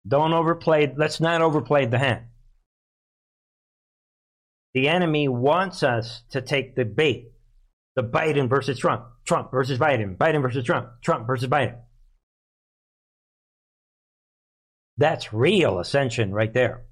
Don't 0.07 0.33
overplay, 0.33 0.93
let's 0.97 1.21
not 1.21 1.43
overplay 1.43 1.87
the 1.87 1.99
hand. 1.99 2.27
The 4.75 4.89
enemy 4.89 5.27
wants 5.27 5.83
us 5.83 6.23
to 6.31 6.41
take 6.41 6.77
the 6.77 6.85
bait. 6.85 7.33
The 7.97 8.03
Biden 8.03 8.49
versus 8.49 8.79
Trump, 8.79 9.07
Trump 9.25 9.51
versus 9.51 9.79
Biden, 9.79 10.19
Biden 10.19 10.43
versus 10.43 10.65
Trump, 10.65 10.89
Trump 11.03 11.27
versus 11.27 11.49
Biden. 11.49 11.79
That's 14.99 15.33
real 15.33 15.79
ascension 15.79 16.33
right 16.33 16.53
there. 16.53 16.85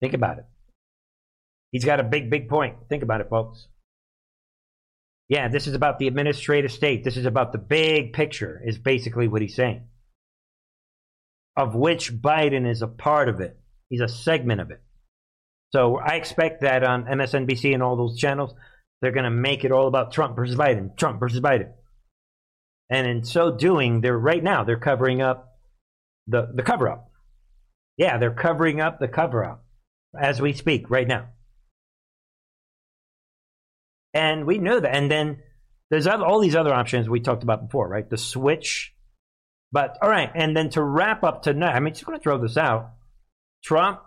Think 0.00 0.14
about 0.14 0.38
it. 0.38 0.46
He's 1.72 1.84
got 1.84 2.00
a 2.00 2.04
big, 2.04 2.30
big 2.30 2.48
point. 2.48 2.76
Think 2.88 3.02
about 3.02 3.20
it, 3.20 3.28
folks. 3.28 3.66
Yeah, 5.28 5.48
this 5.48 5.66
is 5.66 5.74
about 5.74 5.98
the 5.98 6.06
administrative 6.06 6.72
state. 6.72 7.04
This 7.04 7.16
is 7.16 7.26
about 7.26 7.52
the 7.52 7.58
big 7.58 8.14
picture, 8.14 8.60
is 8.64 8.78
basically 8.78 9.28
what 9.28 9.42
he's 9.42 9.54
saying. 9.54 9.86
Of 11.56 11.74
which 11.74 12.12
Biden 12.12 12.68
is 12.68 12.80
a 12.80 12.86
part 12.86 13.28
of 13.28 13.40
it. 13.40 13.58
He's 13.90 14.00
a 14.00 14.08
segment 14.08 14.60
of 14.60 14.70
it. 14.70 14.80
So 15.72 15.96
I 15.98 16.14
expect 16.14 16.62
that 16.62 16.82
on 16.82 17.04
MSNBC 17.04 17.74
and 17.74 17.82
all 17.82 17.96
those 17.96 18.18
channels, 18.18 18.54
they're 19.02 19.12
going 19.12 19.24
to 19.24 19.30
make 19.30 19.64
it 19.64 19.72
all 19.72 19.86
about 19.86 20.12
Trump 20.12 20.34
versus 20.34 20.56
Biden, 20.56 20.96
Trump 20.96 21.20
versus 21.20 21.40
Biden. 21.40 21.72
And 22.90 23.06
in 23.06 23.24
so 23.24 23.54
doing, 23.54 24.00
they're 24.00 24.18
right 24.18 24.42
now, 24.42 24.64
they're 24.64 24.78
covering 24.78 25.20
up 25.20 25.58
the, 26.26 26.50
the 26.54 26.62
cover 26.62 26.88
up. 26.88 27.10
Yeah, 27.98 28.16
they're 28.16 28.30
covering 28.30 28.80
up 28.80 29.00
the 29.00 29.08
cover 29.08 29.44
up 29.44 29.64
as 30.18 30.40
we 30.40 30.52
speak 30.54 30.88
right 30.88 31.06
now. 31.06 31.26
And 34.14 34.46
we 34.46 34.58
know 34.58 34.80
that. 34.80 34.94
And 34.94 35.10
then 35.10 35.42
there's 35.90 36.06
other, 36.06 36.24
all 36.24 36.40
these 36.40 36.56
other 36.56 36.72
options 36.72 37.08
we 37.08 37.20
talked 37.20 37.42
about 37.42 37.66
before, 37.66 37.88
right? 37.88 38.08
The 38.08 38.16
switch. 38.16 38.94
But 39.70 39.98
all 40.00 40.08
right, 40.08 40.30
and 40.34 40.56
then 40.56 40.70
to 40.70 40.82
wrap 40.82 41.22
up 41.24 41.42
tonight, 41.42 41.74
I 41.74 41.80
mean, 41.80 41.92
just 41.92 42.06
going 42.06 42.18
to 42.18 42.22
throw 42.22 42.38
this 42.38 42.56
out. 42.56 42.92
Trump 43.62 44.00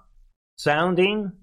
sounding. 0.56 1.34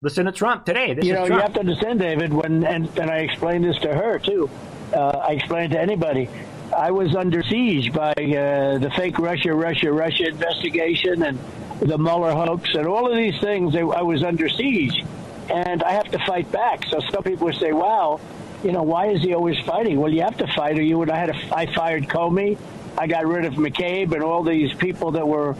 Listen 0.00 0.26
to 0.26 0.32
Trump 0.32 0.64
today. 0.64 0.94
This 0.94 1.04
you 1.04 1.12
know, 1.12 1.26
Trump. 1.26 1.32
you 1.32 1.40
have 1.40 1.52
to 1.54 1.60
understand, 1.60 1.98
David. 1.98 2.32
When 2.32 2.64
and, 2.64 2.88
and 2.98 3.10
I 3.10 3.18
explained 3.18 3.64
this 3.64 3.76
to 3.80 3.92
her 3.92 4.18
too. 4.18 4.48
Uh, 4.94 5.00
I 5.00 5.32
explained 5.32 5.72
to 5.72 5.80
anybody. 5.80 6.30
I 6.74 6.92
was 6.92 7.14
under 7.14 7.42
siege 7.42 7.92
by 7.92 8.12
uh, 8.12 8.78
the 8.78 8.90
fake 8.96 9.18
Russia, 9.18 9.52
Russia, 9.52 9.92
Russia 9.92 10.28
investigation 10.28 11.24
and 11.24 11.38
the 11.80 11.98
Mueller 11.98 12.32
hoax 12.32 12.74
and 12.74 12.86
all 12.86 13.10
of 13.10 13.16
these 13.16 13.38
things. 13.40 13.74
I 13.76 14.02
was 14.02 14.22
under 14.22 14.48
siege, 14.48 15.04
and 15.50 15.82
I 15.82 15.92
have 15.92 16.10
to 16.10 16.18
fight 16.26 16.50
back. 16.50 16.84
So 16.90 17.00
some 17.12 17.22
people 17.22 17.46
would 17.46 17.56
say, 17.56 17.72
"Wow, 17.72 18.20
you 18.62 18.72
know, 18.72 18.82
why 18.82 19.08
is 19.08 19.22
he 19.22 19.34
always 19.34 19.58
fighting?" 19.64 20.00
Well, 20.00 20.12
you 20.12 20.22
have 20.22 20.36
to 20.38 20.46
fight, 20.54 20.78
or 20.78 20.82
you 20.82 20.98
would. 20.98 21.10
I 21.10 21.18
had 21.18 21.30
a, 21.30 21.56
I 21.56 21.74
fired 21.74 22.08
Comey. 22.08 22.58
I 22.96 23.06
got 23.06 23.26
rid 23.26 23.44
of 23.44 23.54
McCabe 23.54 24.12
and 24.12 24.24
all 24.24 24.42
these 24.42 24.74
people 24.74 25.12
that 25.12 25.26
were 25.26 25.54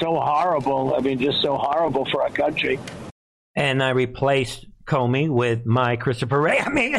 so 0.00 0.18
horrible. 0.18 0.94
I 0.96 1.00
mean, 1.00 1.20
just 1.20 1.40
so 1.40 1.56
horrible 1.56 2.04
for 2.04 2.22
our 2.22 2.30
country. 2.30 2.80
And 3.54 3.82
I 3.82 3.90
replaced 3.90 4.66
Comey 4.86 5.28
with 5.30 5.66
my 5.66 5.96
Christopher 5.96 6.40
Wray. 6.40 6.58
I 6.66 6.68
mean, 6.68 6.96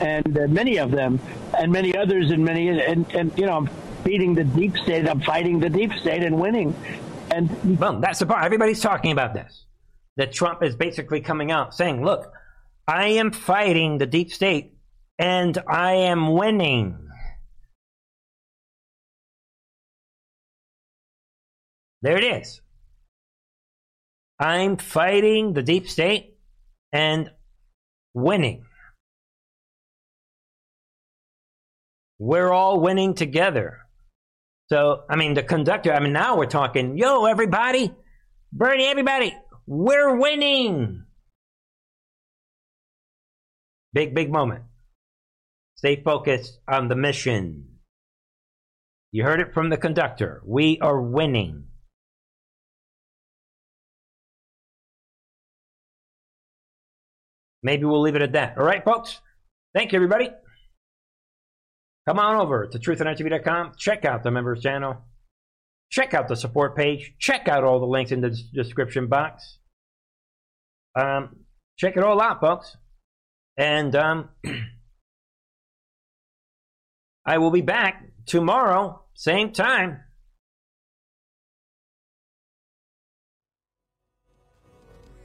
and 0.00 0.38
uh, 0.38 0.46
many 0.46 0.78
of 0.78 0.92
them, 0.92 1.18
and 1.58 1.72
many 1.72 1.96
others, 1.96 2.30
and 2.30 2.44
many, 2.44 2.68
and, 2.68 3.10
and 3.12 3.36
you 3.36 3.46
know, 3.46 3.56
I'm 3.56 3.70
beating 4.04 4.34
the 4.34 4.44
deep 4.44 4.76
state. 4.76 5.08
I'm 5.08 5.20
fighting 5.20 5.58
the 5.58 5.70
deep 5.70 5.92
state 5.94 6.22
and 6.22 6.40
winning. 6.40 6.74
And 7.32 7.78
boom, 7.78 8.02
that's 8.02 8.18
the 8.18 8.26
part. 8.26 8.44
Everybody's 8.44 8.80
talking 8.80 9.10
about 9.10 9.32
this. 9.32 9.64
That 10.18 10.32
Trump 10.32 10.62
is 10.62 10.76
basically 10.76 11.22
coming 11.22 11.50
out 11.50 11.74
saying, 11.74 12.04
"Look, 12.04 12.30
I 12.86 13.06
am 13.06 13.32
fighting 13.32 13.96
the 13.96 14.06
deep 14.06 14.30
state, 14.30 14.76
and 15.18 15.56
I 15.66 15.92
am 15.94 16.34
winning." 16.34 17.08
There 22.02 22.18
it 22.18 22.24
is. 22.24 22.60
I'm 24.38 24.76
fighting 24.76 25.54
the 25.54 25.62
deep 25.62 25.88
state 25.88 26.36
and 26.92 27.30
winning. 28.12 28.66
We're 32.18 32.52
all 32.52 32.80
winning 32.80 33.14
together. 33.14 33.81
So, 34.72 35.02
I 35.06 35.16
mean, 35.16 35.34
the 35.34 35.42
conductor, 35.42 35.92
I 35.92 36.00
mean, 36.00 36.14
now 36.14 36.38
we're 36.38 36.46
talking, 36.46 36.96
yo, 36.96 37.26
everybody, 37.26 37.94
Bernie, 38.54 38.86
everybody, 38.86 39.36
we're 39.66 40.16
winning. 40.16 41.04
Big, 43.92 44.14
big 44.14 44.32
moment. 44.32 44.62
Stay 45.76 46.02
focused 46.02 46.58
on 46.66 46.88
the 46.88 46.96
mission. 46.96 47.66
You 49.10 49.24
heard 49.24 49.40
it 49.40 49.52
from 49.52 49.68
the 49.68 49.76
conductor. 49.76 50.40
We 50.46 50.78
are 50.80 51.02
winning. 51.02 51.64
maybe 57.62 57.84
we'll 57.84 58.00
leave 58.00 58.16
it 58.16 58.22
at 58.22 58.32
that. 58.32 58.56
All 58.56 58.64
right, 58.64 58.82
folks? 58.82 59.20
Thank 59.74 59.92
you, 59.92 59.96
everybody. 59.96 60.30
Come 62.08 62.18
on 62.18 62.36
over 62.36 62.66
to 62.66 62.78
truthandtv.com. 62.78 63.72
Check 63.78 64.04
out 64.04 64.22
the 64.22 64.30
members 64.30 64.62
channel. 64.62 64.96
Check 65.90 66.14
out 66.14 66.26
the 66.26 66.36
support 66.36 66.76
page. 66.76 67.14
Check 67.18 67.48
out 67.48 67.64
all 67.64 67.78
the 67.78 67.86
links 67.86 68.12
in 68.12 68.20
the 68.20 68.36
description 68.54 69.08
box. 69.08 69.58
Um, 70.98 71.44
check 71.78 71.96
it 71.96 72.02
all 72.02 72.20
out, 72.20 72.40
folks. 72.40 72.76
And 73.56 73.94
um, 73.94 74.30
I 77.26 77.38
will 77.38 77.50
be 77.50 77.60
back 77.60 78.04
tomorrow, 78.26 79.02
same 79.14 79.52
time. 79.52 80.00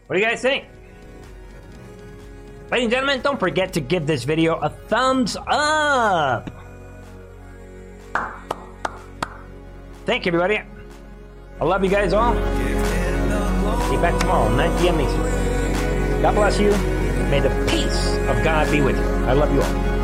What 0.05 0.15
do 0.15 0.21
you 0.21 0.27
guys 0.27 0.41
think? 0.41 0.65
Ladies 2.71 2.85
and 2.85 2.91
gentlemen, 2.91 3.21
don't 3.21 3.39
forget 3.39 3.73
to 3.73 3.81
give 3.81 4.05
this 4.05 4.25
video 4.25 4.55
a 4.55 4.69
thumbs 4.69 5.37
up. 5.47 6.56
Thank 10.05 10.25
you, 10.25 10.29
everybody. 10.29 10.61
I 11.59 11.63
love 11.63 11.83
you 11.83 11.89
guys 11.89 12.13
all. 12.13 12.33
Be 12.33 13.97
back 13.97 14.19
tomorrow, 14.19 14.49
9 14.55 14.79
p.m. 14.79 15.01
Eastern. 15.01 16.21
God 16.21 16.35
bless 16.35 16.59
you. 16.59 16.71
May 17.29 17.39
the 17.39 17.49
peace 17.69 18.15
of 18.29 18.43
God 18.43 18.71
be 18.71 18.81
with 18.81 18.97
you. 18.97 19.05
I 19.25 19.33
love 19.33 19.53
you 19.53 19.61
all. 19.61 19.96